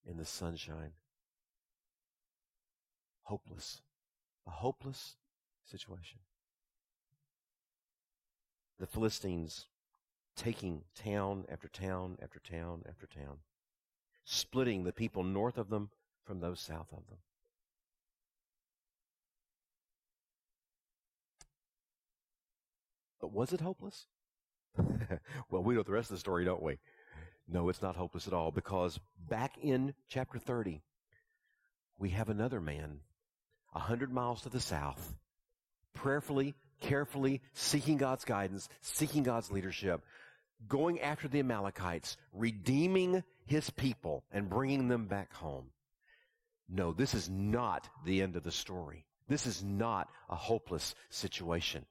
in 0.05 0.17
the 0.17 0.25
sunshine. 0.25 0.93
Hopeless. 3.25 3.83
A 4.47 4.51
hopeless 4.51 5.17
situation. 5.71 6.21
The 8.79 8.87
Philistines 8.87 9.67
taking 10.37 10.83
town 10.95 11.45
after 11.51 11.69
town 11.69 12.17
after 12.23 12.39
town 12.39 12.83
after 12.89 13.07
town, 13.07 13.39
splitting 14.25 14.85
the 14.85 14.93
people 14.93 15.23
north 15.23 15.59
of 15.59 15.69
them 15.69 15.91
from 16.25 16.41
those 16.41 16.61
south 16.61 16.89
of 16.93 17.07
them. 17.09 17.19
But 23.21 23.33
was 23.33 23.53
it 23.53 23.61
hopeless? 23.61 24.07
well, 25.51 25.63
we 25.63 25.75
know 25.75 25.83
the 25.83 25.93
rest 25.93 26.11
of 26.11 26.17
the 26.17 26.21
story, 26.21 26.45
don't 26.45 26.63
we? 26.63 26.79
No, 27.49 27.69
it's 27.69 27.83
not 27.83 27.97
hopeless 27.97 28.27
at 28.27 28.33
all 28.33 28.51
because 28.51 28.99
back 29.29 29.57
in 29.63 29.95
chapter 30.09 30.39
30, 30.39 30.81
we 31.99 32.11
have 32.11 32.29
another 32.29 32.61
man 32.61 33.01
a 33.75 33.79
hundred 33.79 34.13
miles 34.13 34.43
to 34.43 34.49
the 34.49 34.61
south, 34.61 35.15
prayerfully, 35.95 36.55
carefully 36.81 37.41
seeking 37.55 37.97
God's 37.97 38.25
guidance, 38.25 38.69
seeking 38.81 39.23
God's 39.23 39.51
leadership, 39.51 40.03
going 40.69 41.01
after 41.01 41.29
the 41.29 41.41
Amalekites, 41.41 42.17
redeeming 42.33 43.23
his 43.45 43.71
people 43.71 44.25
and 44.31 44.49
bringing 44.49 44.89
them 44.89 45.07
back 45.07 45.33
home. 45.35 45.67
No, 46.69 46.93
this 46.93 47.15
is 47.15 47.29
not 47.29 47.89
the 48.05 48.23
end 48.23 48.37
of 48.37 48.43
the 48.43 48.51
story. 48.51 49.05
This 49.29 49.47
is 49.47 49.63
not 49.63 50.09
a 50.29 50.37
hopeless 50.37 50.95
situation. 51.11 51.85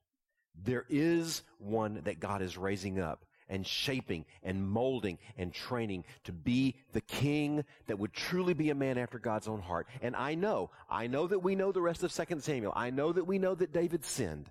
There 0.64 0.86
is 0.90 1.44
one 1.60 2.02
that 2.04 2.20
God 2.20 2.42
is 2.42 2.58
raising 2.58 3.00
up 3.00 3.26
and 3.48 3.68
shaping 3.68 4.26
and 4.44 4.68
molding 4.68 5.20
and 5.38 5.54
training 5.54 6.06
to 6.24 6.32
be 6.32 6.76
the 6.94 7.02
king 7.02 7.64
that 7.88 8.00
would 8.00 8.14
truly 8.14 8.54
be 8.54 8.70
a 8.70 8.76
man 8.76 8.98
after 8.98 9.20
God's 9.20 9.48
own 9.48 9.62
heart. 9.62 9.88
And 10.02 10.16
I 10.16 10.36
know, 10.36 10.72
I 10.90 11.08
know 11.08 11.28
that 11.28 11.40
we 11.40 11.56
know 11.56 11.72
the 11.72 11.82
rest 11.82 12.04
of 12.04 12.14
2 12.14 12.40
Samuel. 12.40 12.74
I 12.76 12.90
know 12.90 13.12
that 13.12 13.28
we 13.28 13.40
know 13.40 13.54
that 13.54 13.74
David 13.74 14.06
sinned. 14.06 14.50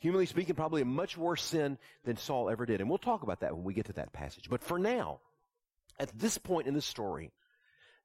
Humanly 0.00 0.26
speaking, 0.26 0.54
probably 0.54 0.82
a 0.82 0.86
much 0.86 1.16
worse 1.16 1.42
sin 1.42 1.78
than 2.04 2.16
Saul 2.16 2.50
ever 2.50 2.66
did. 2.66 2.80
And 2.80 2.88
we'll 2.88 2.98
talk 2.98 3.22
about 3.22 3.40
that 3.40 3.54
when 3.54 3.64
we 3.64 3.74
get 3.74 3.86
to 3.86 3.92
that 3.94 4.12
passage. 4.12 4.48
But 4.48 4.62
for 4.62 4.78
now, 4.78 5.20
at 5.98 6.16
this 6.16 6.38
point 6.38 6.68
in 6.68 6.74
the 6.74 6.80
story, 6.80 7.32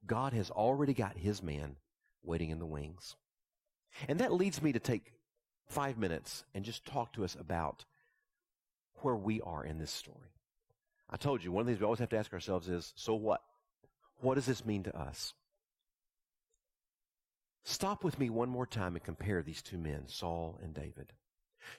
God 0.05 0.33
has 0.33 0.49
already 0.49 0.93
got 0.93 1.17
his 1.17 1.43
man 1.43 1.75
waiting 2.23 2.49
in 2.49 2.59
the 2.59 2.65
wings. 2.65 3.15
And 4.07 4.19
that 4.19 4.33
leads 4.33 4.61
me 4.61 4.73
to 4.73 4.79
take 4.79 5.13
five 5.67 5.97
minutes 5.97 6.43
and 6.55 6.65
just 6.65 6.85
talk 6.85 7.13
to 7.13 7.23
us 7.23 7.35
about 7.39 7.85
where 9.01 9.15
we 9.15 9.41
are 9.41 9.63
in 9.63 9.77
this 9.77 9.91
story. 9.91 10.33
I 11.09 11.17
told 11.17 11.43
you, 11.43 11.51
one 11.51 11.61
of 11.61 11.67
the 11.67 11.73
things 11.73 11.81
we 11.81 11.85
always 11.85 11.99
have 11.99 12.09
to 12.09 12.17
ask 12.17 12.33
ourselves 12.33 12.67
is, 12.69 12.91
so 12.95 13.13
what? 13.13 13.41
What 14.21 14.35
does 14.35 14.45
this 14.45 14.65
mean 14.65 14.83
to 14.83 14.97
us? 14.97 15.33
Stop 17.65 18.03
with 18.03 18.19
me 18.19 18.29
one 18.29 18.49
more 18.49 18.65
time 18.65 18.95
and 18.95 19.03
compare 19.03 19.41
these 19.41 19.61
two 19.61 19.77
men, 19.77 20.03
Saul 20.07 20.59
and 20.63 20.73
David. 20.73 21.13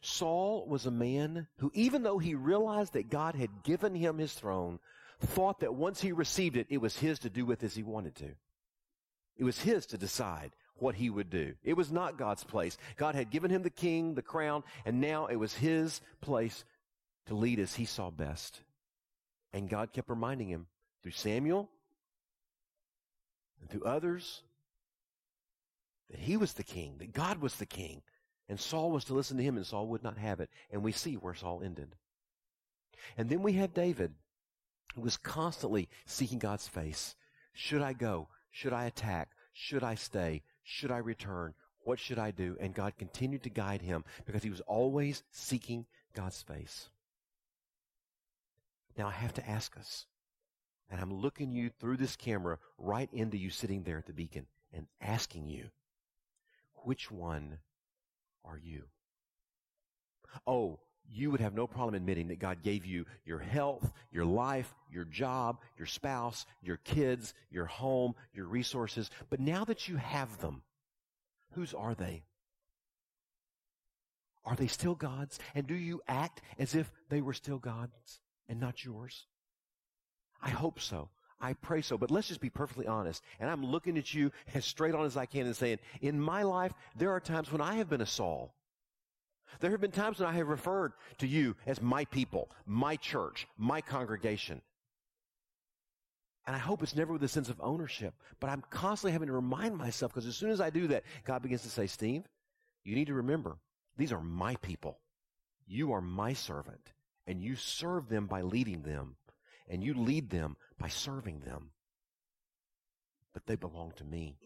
Saul 0.01 0.67
was 0.67 0.87
a 0.87 0.91
man 0.91 1.47
who, 1.59 1.71
even 1.75 2.03
though 2.03 2.19
he 2.19 2.35
realized 2.35 2.93
that 2.95 3.11
God 3.11 3.35
had 3.35 3.63
given 3.63 3.95
him 3.95 4.19
his 4.19 4.33
throne, 4.33 4.79
thought 5.21 5.61
that 5.61 5.75
once 5.75 6.01
he 6.01 6.13
received 6.13 6.57
it, 6.57 6.67
it 6.71 6.81
was 6.81 6.99
his 6.99 7.19
to 7.21 7.31
do 7.31 7.45
with 7.45 7.63
as 7.63 7.75
he 7.75 7.83
wanted 7.83 8.15
to. 8.17 8.31
It 9.37 9.45
was 9.45 9.61
his 9.61 9.87
to 9.87 9.99
decide 9.99 10.53
what 10.77 10.95
he 10.95 11.11
would 11.11 11.31
do. 11.31 11.55
It 11.63 11.75
was 11.75 11.91
not 11.91 12.19
God's 12.19 12.45
place. 12.45 12.77
God 12.97 13.15
had 13.15 13.31
given 13.31 13.51
him 13.51 13.63
the 13.63 13.71
king, 13.71 14.15
the 14.15 14.23
crown, 14.23 14.65
and 14.85 15.01
now 15.01 15.27
it 15.27 15.37
was 15.37 15.55
his 15.55 16.01
place 16.21 16.65
to 17.27 17.35
lead 17.35 17.59
as 17.59 17.75
he 17.75 17.85
saw 17.85 18.11
best. 18.11 18.61
And 19.53 19.69
God 19.69 19.93
kept 19.93 20.09
reminding 20.09 20.49
him 20.49 20.67
through 21.03 21.13
Samuel 21.13 21.71
and 23.61 23.71
through 23.71 23.85
others 23.85 24.43
that 26.11 26.21
he 26.21 26.37
was 26.37 26.53
the 26.53 26.65
king, 26.65 26.97
that 26.99 27.13
God 27.13 27.39
was 27.39 27.57
the 27.57 27.67
king, 27.67 28.03
and 28.49 28.61
Saul 28.61 28.91
was 28.91 29.05
to 29.07 29.15
listen 29.15 29.37
to 29.39 29.43
him, 29.43 29.57
and 29.57 29.67
Saul 29.67 29.87
would 29.89 30.03
not 30.03 30.19
have 30.19 30.41
it. 30.41 30.51
And 30.71 30.83
we 30.83 30.93
see 30.93 31.15
where 31.15 31.35
Saul 31.35 31.63
ended. 31.65 31.95
And 33.17 33.29
then 33.29 33.43
we 33.43 33.55
have 33.55 33.75
David, 33.75 34.13
who 34.95 35.03
was 35.03 35.17
constantly 35.17 35.89
seeking 36.07 36.39
God's 36.39 36.69
face. 36.69 37.15
Should 37.53 37.83
I 37.83 37.93
go? 37.93 38.29
Should 38.51 38.73
I 38.73 38.85
attack? 38.85 39.31
Should 39.53 39.83
I 39.83 39.95
stay? 39.95 40.43
Should 40.63 40.91
I 40.91 40.99
return? 40.99 41.55
What 41.85 41.99
should 41.99 42.19
I 42.19 42.31
do? 42.31 42.57
And 42.61 42.75
God 42.75 42.97
continued 42.99 43.43
to 43.45 43.51
guide 43.51 43.83
him 43.83 44.05
because 44.25 44.43
he 44.43 44.51
was 44.51 44.61
always 44.63 45.23
seeking 45.31 45.87
God's 46.15 46.43
face. 46.43 46.89
Now 48.97 49.09
I 49.09 49.13
have 49.13 49.35
to 49.35 49.49
ask 49.49 49.77
us, 49.77 50.07
and 50.91 51.01
I'm 51.01 51.13
looking 51.13 51.53
you 51.53 51.71
through 51.71 51.97
this 51.97 52.17
camera 52.17 52.59
right 52.79 53.09
into 53.13 53.37
you 53.37 53.51
sitting 53.51 53.83
there 53.83 53.99
at 53.99 54.07
the 54.07 54.13
beacon 54.13 54.47
and 54.73 54.87
asking 55.01 55.49
you, 55.49 55.71
which 56.85 57.11
one 57.11 57.59
are 58.45 58.59
you? 58.59 58.85
Oh, 60.47 60.81
you 61.09 61.31
would 61.31 61.41
have 61.41 61.55
no 61.55 61.67
problem 61.67 61.95
admitting 61.95 62.29
that 62.29 62.39
God 62.39 62.63
gave 62.63 62.87
you 62.87 63.05
your 63.25 63.39
health, 63.39 63.93
your 64.11 64.25
life, 64.25 64.75
your 64.91 65.05
job, 65.05 65.59
your 65.77 65.87
spouse, 65.87 66.47
your 66.63 66.79
kids, 66.79 67.35
your 67.51 67.67
home, 67.67 68.15
your 68.33 68.47
resources. 68.47 69.11
But 69.31 69.41
now 69.41 69.65
that 69.65 69.89
you 69.89 69.97
have 69.97 70.39
them, 70.41 70.63
whose 71.53 71.75
are 71.75 71.95
they? 71.95 72.25
Are 74.45 74.57
they 74.57 74.67
still 74.67 74.95
God's? 74.95 75.39
And 75.55 75.67
do 75.67 75.75
you 75.75 76.01
act 76.07 76.43
as 76.59 76.75
if 76.75 76.91
they 77.09 77.21
were 77.21 77.33
still 77.33 77.59
God's 77.59 78.21
and 78.49 78.61
not 78.61 78.85
yours? 78.85 79.27
I 80.43 80.51
hope 80.51 80.81
so. 80.81 81.09
I 81.45 81.53
pray 81.53 81.83
so. 81.83 81.99
But 81.99 82.11
let's 82.11 82.29
just 82.29 82.41
be 82.41 82.49
perfectly 82.49 82.87
honest. 82.87 83.23
And 83.39 83.51
I'm 83.51 83.65
looking 83.65 83.99
at 83.99 84.15
you 84.15 84.33
as 84.55 84.65
straight 84.65 84.95
on 84.95 85.05
as 85.05 85.17
I 85.17 85.27
can 85.27 85.47
and 85.47 85.55
saying, 85.55 85.79
in 86.01 86.19
my 86.19 86.43
life, 86.43 86.73
there 86.97 87.11
are 87.11 87.21
times 87.21 87.53
when 87.53 87.61
I 87.61 87.75
have 87.75 87.91
been 87.91 88.01
a 88.01 88.07
Saul. 88.07 88.55
There 89.61 89.71
have 89.71 89.81
been 89.81 89.91
times 89.91 90.19
when 90.19 90.29
I 90.29 90.33
have 90.33 90.49
referred 90.49 90.95
to 91.19 91.27
you 91.27 91.55
as 91.67 91.83
my 91.83 92.07
people, 92.07 92.51
my 92.67 92.97
church, 92.97 93.47
my 93.59 93.83
congregation. 93.83 94.63
And 96.47 96.57
I 96.57 96.59
hope 96.59 96.83
it's 96.83 96.97
never 96.97 97.13
with 97.13 97.23
a 97.23 97.29
sense 97.29 97.49
of 97.49 97.61
ownership, 97.61 98.15
but 98.41 98.51
I'm 98.51 98.65
constantly 98.71 99.13
having 99.13 99.29
to 99.29 99.35
remind 99.35 99.77
myself 99.77 100.13
because 100.13 100.27
as 100.27 100.37
soon 100.37 100.51
as 100.51 100.61
I 100.61 100.71
do 100.71 100.89
that, 100.89 101.05
God 101.25 101.43
begins 101.43 101.63
to 101.63 101.71
say, 101.71 101.87
Steve, 101.87 102.25
you 102.85 102.95
need 102.95 103.07
to 103.07 103.15
remember, 103.15 103.59
these 103.97 104.13
are 104.13 104.21
my 104.21 104.57
people. 104.57 104.99
You 105.67 105.93
are 105.93 106.03
my 106.03 106.33
servant 106.33 106.93
and 107.27 107.43
you 107.43 107.55
serve 107.55 108.09
them 108.09 108.27
by 108.27 108.43
leading 108.43 108.83
them 108.83 109.17
and 109.69 109.83
you 109.83 109.95
lead 109.95 110.31
them 110.31 110.57
by 110.79 110.89
serving 110.89 111.41
them. 111.41 111.71
But 113.33 113.47
they 113.47 113.57
belong 113.57 113.93
to 113.97 114.05
me. 114.05 114.37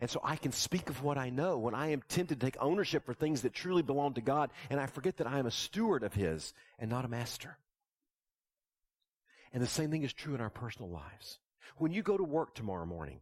And 0.00 0.10
so 0.10 0.20
I 0.24 0.36
can 0.36 0.52
speak 0.52 0.90
of 0.90 1.02
what 1.02 1.18
I 1.18 1.30
know 1.30 1.58
when 1.58 1.74
I 1.74 1.92
am 1.92 2.02
tempted 2.08 2.40
to 2.40 2.46
take 2.46 2.56
ownership 2.60 3.06
for 3.06 3.14
things 3.14 3.42
that 3.42 3.54
truly 3.54 3.82
belong 3.82 4.14
to 4.14 4.20
God 4.20 4.50
and 4.68 4.80
I 4.80 4.86
forget 4.86 5.18
that 5.18 5.26
I 5.26 5.38
am 5.38 5.46
a 5.46 5.52
steward 5.52 6.02
of 6.02 6.14
His 6.14 6.52
and 6.78 6.90
not 6.90 7.04
a 7.04 7.08
master. 7.08 7.56
And 9.52 9.62
the 9.62 9.68
same 9.68 9.90
thing 9.90 10.02
is 10.02 10.12
true 10.12 10.34
in 10.34 10.40
our 10.40 10.50
personal 10.50 10.90
lives. 10.90 11.38
When 11.76 11.92
you 11.92 12.02
go 12.02 12.16
to 12.16 12.24
work 12.24 12.54
tomorrow 12.54 12.86
morning, 12.86 13.20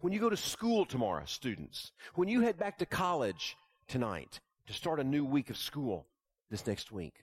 when 0.00 0.12
you 0.12 0.20
go 0.20 0.30
to 0.30 0.36
school 0.36 0.84
tomorrow, 0.84 1.24
students, 1.26 1.92
when 2.14 2.28
you 2.28 2.40
head 2.40 2.58
back 2.58 2.78
to 2.78 2.86
college 2.86 3.56
tonight 3.86 4.40
to 4.66 4.72
start 4.72 5.00
a 5.00 5.04
new 5.04 5.24
week 5.24 5.50
of 5.50 5.56
school 5.56 6.06
this 6.50 6.66
next 6.66 6.92
week, 6.92 7.14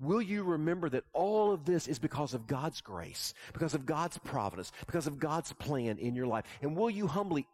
Will 0.00 0.20
you 0.20 0.42
remember 0.42 0.88
that 0.88 1.04
all 1.12 1.52
of 1.52 1.64
this 1.64 1.86
is 1.86 1.98
because 1.98 2.34
of 2.34 2.46
God's 2.46 2.80
grace, 2.80 3.32
because 3.52 3.74
of 3.74 3.86
God's 3.86 4.18
providence, 4.18 4.72
because 4.86 5.06
of 5.06 5.18
God's 5.18 5.52
plan 5.52 5.98
in 5.98 6.14
your 6.14 6.26
life? 6.26 6.44
And 6.62 6.76
will 6.76 6.90
you 6.90 7.06
humbly 7.06 7.46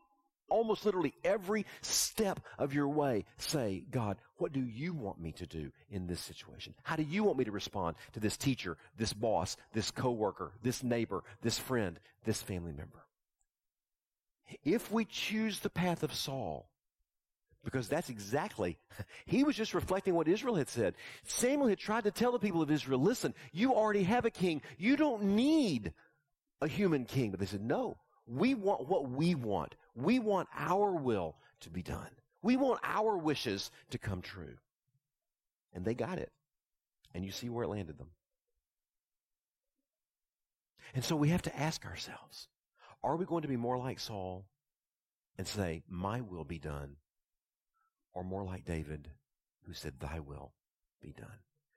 almost 0.48 0.85
literally 0.85 1.14
every 1.22 1.64
step 1.83 2.40
of 2.59 2.74
your 2.74 2.88
way 2.88 3.24
say, 3.37 3.85
God, 3.90 4.16
what 4.37 4.53
do 4.53 4.61
you 4.61 4.92
want 4.92 5.20
me 5.20 5.33
to 5.33 5.46
do 5.46 5.70
in 5.90 6.07
this 6.07 6.20
situation? 6.20 6.74
How 6.83 6.96
do 6.96 7.03
you 7.03 7.24
want 7.24 7.38
me 7.38 7.44
to 7.44 7.53
respond 7.53 7.96
to 8.12 8.20
this 8.20 8.37
teacher, 8.37 8.76
this 8.96 9.12
boss, 9.12 9.57
this 9.72 9.90
coworker, 9.90 10.53
this 10.62 10.83
neighbor, 10.83 11.22
this 11.42 11.59
friend, 11.59 12.00
this 12.24 12.42
family 12.42 12.72
member? 12.72 13.05
If 14.64 14.90
we 14.90 15.05
choose 15.05 15.61
the 15.61 15.70
path 15.70 16.03
of 16.03 16.14
Saul, 16.14 16.69
because 17.64 17.88
that's 17.88 18.09
exactly, 18.09 18.79
he 19.27 19.44
was 19.44 19.57
just 19.57 19.75
reflecting 19.75 20.14
what 20.14 20.29
Israel 20.29 20.55
had 20.55 20.68
said. 20.68 20.94
Samuel 21.25 21.68
had 21.68 21.79
tried 21.79 22.05
to 22.05 22.11
tell 22.11 22.33
the 22.33 22.38
people 22.38 22.62
of 22.62 22.70
Israel, 22.70 23.01
listen, 23.01 23.35
you 23.53 23.75
already 23.75 24.05
have 24.05 24.25
a 24.25 24.31
king. 24.31 24.62
You 24.79 24.96
don't 24.96 25.23
need 25.23 25.92
a 26.61 26.68
human 26.68 27.05
king. 27.05 27.31
But 27.31 27.40
they 27.40 27.46
said, 27.46 27.62
no, 27.62 27.96
we 28.27 28.55
want 28.55 28.88
what 28.88 29.11
we 29.11 29.35
want. 29.35 29.75
We 29.94 30.18
want 30.18 30.49
our 30.57 30.92
will 30.92 31.37
to 31.61 31.70
be 31.70 31.83
done. 31.83 32.11
We 32.42 32.57
want 32.57 32.81
our 32.83 33.16
wishes 33.16 33.70
to 33.90 33.99
come 33.99 34.23
true. 34.23 34.57
And 35.75 35.85
they 35.85 35.94
got 35.94 36.18
it. 36.18 36.33
And 37.14 37.25
you 37.25 37.33
see 37.33 37.49
where 37.49 37.64
it 37.64 37.68
landed 37.68 37.99
them. 37.99 38.11
And 40.94 41.05
so 41.05 41.14
we 41.14 41.29
have 41.29 41.42
to 41.42 41.59
ask 41.59 41.85
ourselves, 41.85 42.49
are 43.03 43.16
we 43.16 43.25
going 43.25 43.42
to 43.42 43.49
be 43.49 43.57
more 43.57 43.79
like 43.79 44.01
Saul 44.01 44.46
and 45.38 45.46
say, 45.46 45.83
my 45.88 46.20
will 46.20 46.44
be 46.44 46.59
done? 46.59 46.96
Or 48.12 48.25
more 48.25 48.44
like 48.44 48.64
David, 48.64 49.09
who 49.66 49.73
said, 49.73 49.94
thy 50.01 50.20
will 50.20 50.53
be 51.03 51.12
done? 51.12 51.29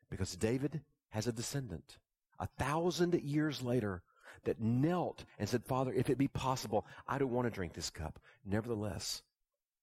Because 0.10 0.36
David 0.36 0.82
has 1.10 1.28
a 1.28 1.32
descendant. 1.32 1.98
A 2.39 2.48
thousand 2.58 3.13
years 3.22 3.62
later, 3.62 4.02
that 4.46 4.60
knelt 4.60 5.24
and 5.39 5.48
said, 5.48 5.63
Father, 5.65 5.93
if 5.93 6.10
it 6.10 6.17
be 6.17 6.28
possible, 6.28 6.86
I 7.08 7.17
don't 7.17 7.32
want 7.32 7.46
to 7.48 7.52
drink 7.54 7.74
this 7.74 7.89
cup. 7.89 8.19
Nevertheless, 8.46 9.22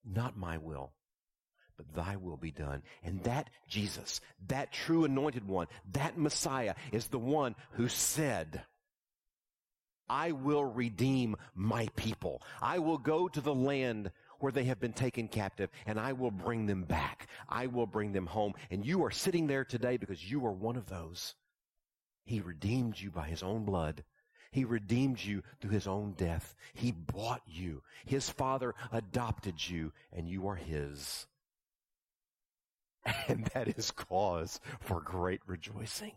not 0.05 0.37
my 0.37 0.59
will, 0.59 0.93
but 1.77 1.95
thy 1.95 2.17
will 2.17 2.37
be 2.37 2.51
done. 2.51 2.83
And 3.03 3.23
that 3.25 3.49
Jesus, 3.69 4.21
that 4.49 4.73
true 4.73 5.05
anointed 5.05 5.47
one, 5.47 5.69
that 5.93 6.19
Messiah 6.19 6.75
is 6.93 7.07
the 7.07 7.19
one 7.19 7.55
who 7.73 7.89
said, 7.89 8.63
I 10.09 10.33
will 10.33 10.65
redeem 10.65 11.37
my 11.55 11.89
people. 11.97 12.43
I 12.61 12.81
will 12.81 12.99
go 12.99 13.29
to 13.29 13.41
the 13.41 13.55
land 13.55 14.11
where 14.40 14.53
they 14.53 14.64
have 14.64 14.81
been 14.81 14.92
taken 14.92 15.29
captive 15.29 15.70
and 15.87 15.98
I 15.98 16.12
will 16.12 16.31
bring 16.31 16.66
them 16.66 16.85
back. 16.85 17.29
I 17.48 17.66
will 17.66 17.87
bring 17.87 18.12
them 18.12 18.26
home. 18.26 18.55
And 18.70 18.85
you 18.85 19.05
are 19.05 19.11
sitting 19.11 19.46
there 19.46 19.64
today 19.64 19.96
because 19.96 20.31
you 20.31 20.44
are 20.46 20.53
one 20.53 20.76
of 20.76 20.88
those. 20.88 21.35
He 22.24 22.40
redeemed 22.40 23.00
you 23.00 23.11
by 23.11 23.29
his 23.29 23.42
own 23.42 23.64
blood 23.64 24.05
he 24.53 24.64
redeemed 24.64 25.22
you 25.22 25.42
through 25.61 25.70
his 25.70 25.87
own 25.87 26.12
death. 26.12 26.55
He 26.74 26.90
bought 26.90 27.42
you. 27.46 27.83
His 28.05 28.29
father 28.29 28.74
adopted 28.90 29.68
you 29.68 29.92
and 30.12 30.29
you 30.29 30.48
are 30.48 30.57
his. 30.57 31.26
And 33.29 33.46
that 33.55 33.68
is 33.79 33.90
cause 33.90 34.61
for 34.81 35.00
great 35.00 35.40
rejoicing. 35.46 36.12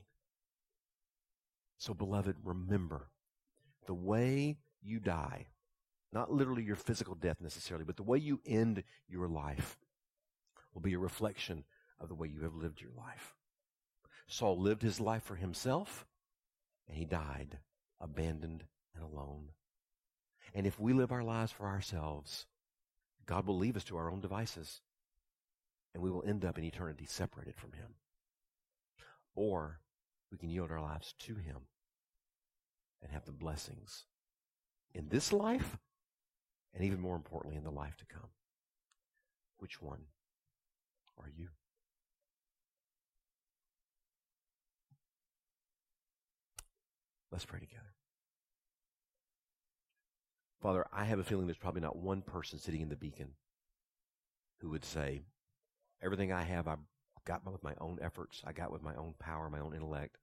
So 1.77 1.93
beloved, 1.93 2.36
remember 2.43 3.07
the 3.86 3.93
way 3.93 4.57
you 4.81 4.99
die, 4.99 5.47
not 6.13 6.32
literally 6.32 6.63
your 6.63 6.76
physical 6.76 7.15
death 7.15 7.41
necessarily, 7.41 7.86
but 7.86 7.97
the 7.97 8.04
way 8.04 8.17
you 8.17 8.39
end 8.45 8.84
your 9.08 9.28
life 9.28 9.78
will 10.73 10.82
be 10.82 10.93
a 10.93 10.99
reflection 10.99 11.63
of 11.99 12.10
the 12.10 12.15
way 12.15 12.28
you 12.28 12.41
have 12.41 12.56
lived 12.56 12.82
your 12.82 12.91
life. 12.95 13.36
Saul 14.28 14.58
lived 14.60 14.82
his 14.82 14.99
life 14.99 15.23
for 15.23 15.36
himself 15.36 16.06
and 16.88 16.97
he 16.97 17.06
died 17.06 17.60
abandoned, 18.04 18.65
and 18.93 19.04
alone. 19.04 19.49
And 20.54 20.67
if 20.67 20.80
we 20.80 20.93
live 20.93 21.12
our 21.12 21.23
lives 21.23 21.52
for 21.52 21.65
ourselves, 21.65 22.45
God 23.26 23.47
will 23.47 23.58
leave 23.58 23.78
us 23.78 23.86
to 23.86 23.97
our 23.97 24.12
own 24.12 24.19
devices, 24.19 24.82
and 25.93 26.04
we 26.04 26.12
will 26.12 26.23
end 26.28 26.43
up 26.45 26.58
in 26.58 26.65
eternity 26.65 27.06
separated 27.08 27.56
from 27.56 27.71
Him. 27.71 27.95
Or 29.36 29.80
we 30.32 30.38
can 30.38 30.49
yield 30.49 30.69
our 30.69 30.82
lives 30.82 31.15
to 31.19 31.36
Him 31.36 31.62
and 33.02 33.12
have 33.12 33.26
the 33.26 33.32
blessings 33.32 34.04
in 34.93 35.08
this 35.10 35.32
life, 35.34 35.78
and 36.73 36.83
even 36.83 36.99
more 36.99 37.15
importantly, 37.15 37.57
in 37.57 37.63
the 37.63 37.71
life 37.71 37.97
to 37.97 38.05
come. 38.05 38.29
Which 39.59 39.81
one 39.81 39.99
are 41.19 41.29
you? 41.29 41.49
Let's 47.31 47.45
pray 47.45 47.59
together. 47.59 47.93
Father, 50.62 50.86
I 50.93 51.05
have 51.05 51.19
a 51.19 51.23
feeling 51.23 51.47
there's 51.47 51.57
probably 51.57 51.81
not 51.81 51.97
one 51.97 52.21
person 52.21 52.59
sitting 52.59 52.81
in 52.81 52.89
the 52.89 52.95
beacon 52.95 53.29
who 54.59 54.69
would 54.69 54.86
say, 54.86 55.23
everything 56.01 56.31
I 56.31 56.43
have, 56.43 56.67
I 56.67 56.75
got 57.25 57.45
with 57.51 57.63
my 57.63 57.73
own 57.81 57.99
efforts. 58.01 58.41
I 58.45 58.53
got 58.53 58.71
with 58.71 58.81
my 58.81 58.95
own 58.95 59.15
power, 59.19 59.49
my 59.49 59.59
own 59.59 59.73
intellect. 59.73 60.17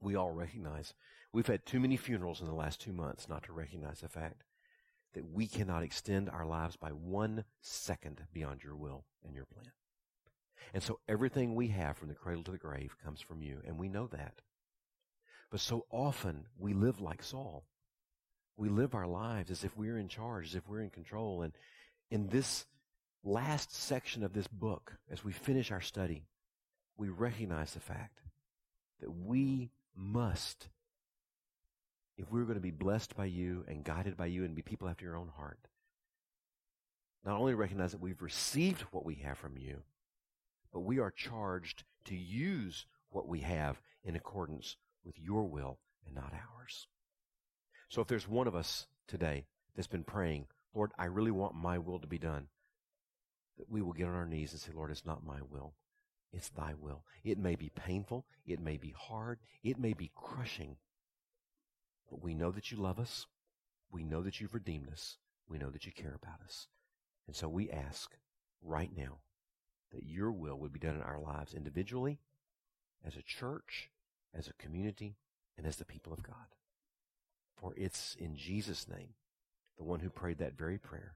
We 0.00 0.14
all 0.14 0.32
recognize 0.32 0.94
we've 1.32 1.46
had 1.46 1.64
too 1.64 1.80
many 1.80 1.96
funerals 1.96 2.40
in 2.40 2.46
the 2.46 2.54
last 2.54 2.80
two 2.80 2.92
months 2.92 3.28
not 3.28 3.42
to 3.44 3.52
recognize 3.52 4.00
the 4.00 4.08
fact 4.08 4.42
that 5.14 5.32
we 5.32 5.46
cannot 5.46 5.82
extend 5.82 6.28
our 6.28 6.46
lives 6.46 6.76
by 6.76 6.90
one 6.90 7.44
second 7.60 8.22
beyond 8.32 8.62
your 8.62 8.76
will 8.76 9.04
and 9.24 9.34
your 9.34 9.46
plan. 9.46 9.72
And 10.72 10.82
so 10.82 10.98
everything 11.08 11.54
we 11.54 11.68
have 11.68 11.96
from 11.96 12.08
the 12.08 12.14
cradle 12.14 12.42
to 12.44 12.50
the 12.50 12.58
grave 12.58 12.96
comes 13.02 13.20
from 13.20 13.42
you, 13.42 13.60
and 13.66 13.78
we 13.78 13.88
know 13.88 14.08
that. 14.08 14.42
But 15.50 15.60
so 15.60 15.86
often 15.90 16.46
we 16.58 16.72
live 16.72 17.00
like 17.00 17.22
Saul. 17.22 17.64
We 18.56 18.68
live 18.68 18.94
our 18.94 19.06
lives 19.06 19.50
as 19.50 19.64
if 19.64 19.76
we're 19.76 19.98
in 19.98 20.08
charge, 20.08 20.46
as 20.46 20.54
if 20.54 20.68
we're 20.68 20.80
in 20.80 20.90
control. 20.90 21.42
And 21.42 21.52
in 22.10 22.28
this 22.28 22.66
last 23.22 23.74
section 23.74 24.24
of 24.24 24.32
this 24.32 24.48
book, 24.48 24.96
as 25.10 25.24
we 25.24 25.32
finish 25.32 25.70
our 25.70 25.80
study, 25.80 26.26
we 26.96 27.08
recognize 27.08 27.72
the 27.72 27.80
fact 27.80 28.20
that 29.00 29.10
we 29.10 29.70
must, 29.96 30.68
if 32.16 32.30
we're 32.30 32.44
going 32.44 32.54
to 32.54 32.60
be 32.60 32.70
blessed 32.70 33.16
by 33.16 33.24
you 33.24 33.64
and 33.68 33.84
guided 33.84 34.16
by 34.16 34.26
you 34.26 34.44
and 34.44 34.54
be 34.54 34.62
people 34.62 34.88
after 34.88 35.04
your 35.04 35.16
own 35.16 35.30
heart, 35.36 35.58
not 37.24 37.38
only 37.38 37.54
recognize 37.54 37.92
that 37.92 38.00
we've 38.00 38.22
received 38.22 38.82
what 38.90 39.04
we 39.04 39.16
have 39.16 39.38
from 39.38 39.56
you, 39.56 39.82
but 40.72 40.80
we 40.80 40.98
are 40.98 41.10
charged 41.10 41.84
to 42.04 42.14
use 42.14 42.86
what 43.10 43.26
we 43.26 43.40
have 43.40 43.80
in 44.04 44.16
accordance 44.16 44.76
with 45.04 45.18
your 45.18 45.44
will 45.44 45.78
and 46.06 46.14
not 46.14 46.32
ours. 46.32 46.86
So 47.88 48.00
if 48.02 48.08
there's 48.08 48.28
one 48.28 48.46
of 48.46 48.54
us 48.54 48.86
today 49.06 49.46
that's 49.74 49.86
been 49.86 50.04
praying, 50.04 50.46
Lord, 50.74 50.90
I 50.98 51.06
really 51.06 51.30
want 51.30 51.54
my 51.54 51.78
will 51.78 52.00
to 52.00 52.06
be 52.06 52.18
done, 52.18 52.48
that 53.58 53.70
we 53.70 53.82
will 53.82 53.92
get 53.92 54.08
on 54.08 54.14
our 54.14 54.26
knees 54.26 54.52
and 54.52 54.60
say, 54.60 54.72
Lord, 54.74 54.90
it's 54.90 55.06
not 55.06 55.24
my 55.24 55.38
will. 55.48 55.74
It's 56.32 56.48
thy 56.48 56.74
will. 56.78 57.04
It 57.22 57.38
may 57.38 57.54
be 57.54 57.70
painful. 57.70 58.26
It 58.44 58.60
may 58.60 58.76
be 58.76 58.92
hard. 58.98 59.38
It 59.62 59.78
may 59.78 59.92
be 59.92 60.10
crushing. 60.14 60.76
But 62.10 62.22
we 62.22 62.34
know 62.34 62.50
that 62.50 62.70
you 62.70 62.76
love 62.76 62.98
us. 62.98 63.26
We 63.90 64.04
know 64.04 64.22
that 64.22 64.40
you've 64.40 64.54
redeemed 64.54 64.88
us. 64.90 65.18
We 65.48 65.58
know 65.58 65.70
that 65.70 65.86
you 65.86 65.92
care 65.92 66.14
about 66.14 66.40
us. 66.44 66.68
And 67.26 67.34
so 67.34 67.48
we 67.48 67.70
ask 67.70 68.16
right 68.62 68.90
now 68.96 69.18
that 69.92 70.04
your 70.04 70.30
will 70.32 70.58
would 70.58 70.72
be 70.72 70.78
done 70.78 70.96
in 70.96 71.02
our 71.02 71.18
lives 71.18 71.54
individually, 71.54 72.18
as 73.06 73.16
a 73.16 73.22
church, 73.22 73.90
as 74.36 74.48
a 74.48 74.52
community, 74.54 75.16
and 75.56 75.66
as 75.66 75.76
the 75.76 75.84
people 75.84 76.12
of 76.12 76.22
God. 76.22 76.56
For 77.56 77.72
it's 77.76 78.16
in 78.18 78.36
Jesus' 78.36 78.88
name, 78.88 79.14
the 79.76 79.84
one 79.84 80.00
who 80.00 80.10
prayed 80.10 80.38
that 80.38 80.58
very 80.58 80.78
prayer, 80.78 81.14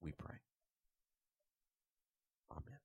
we 0.00 0.12
pray. 0.12 0.36
Amen. 2.50 2.78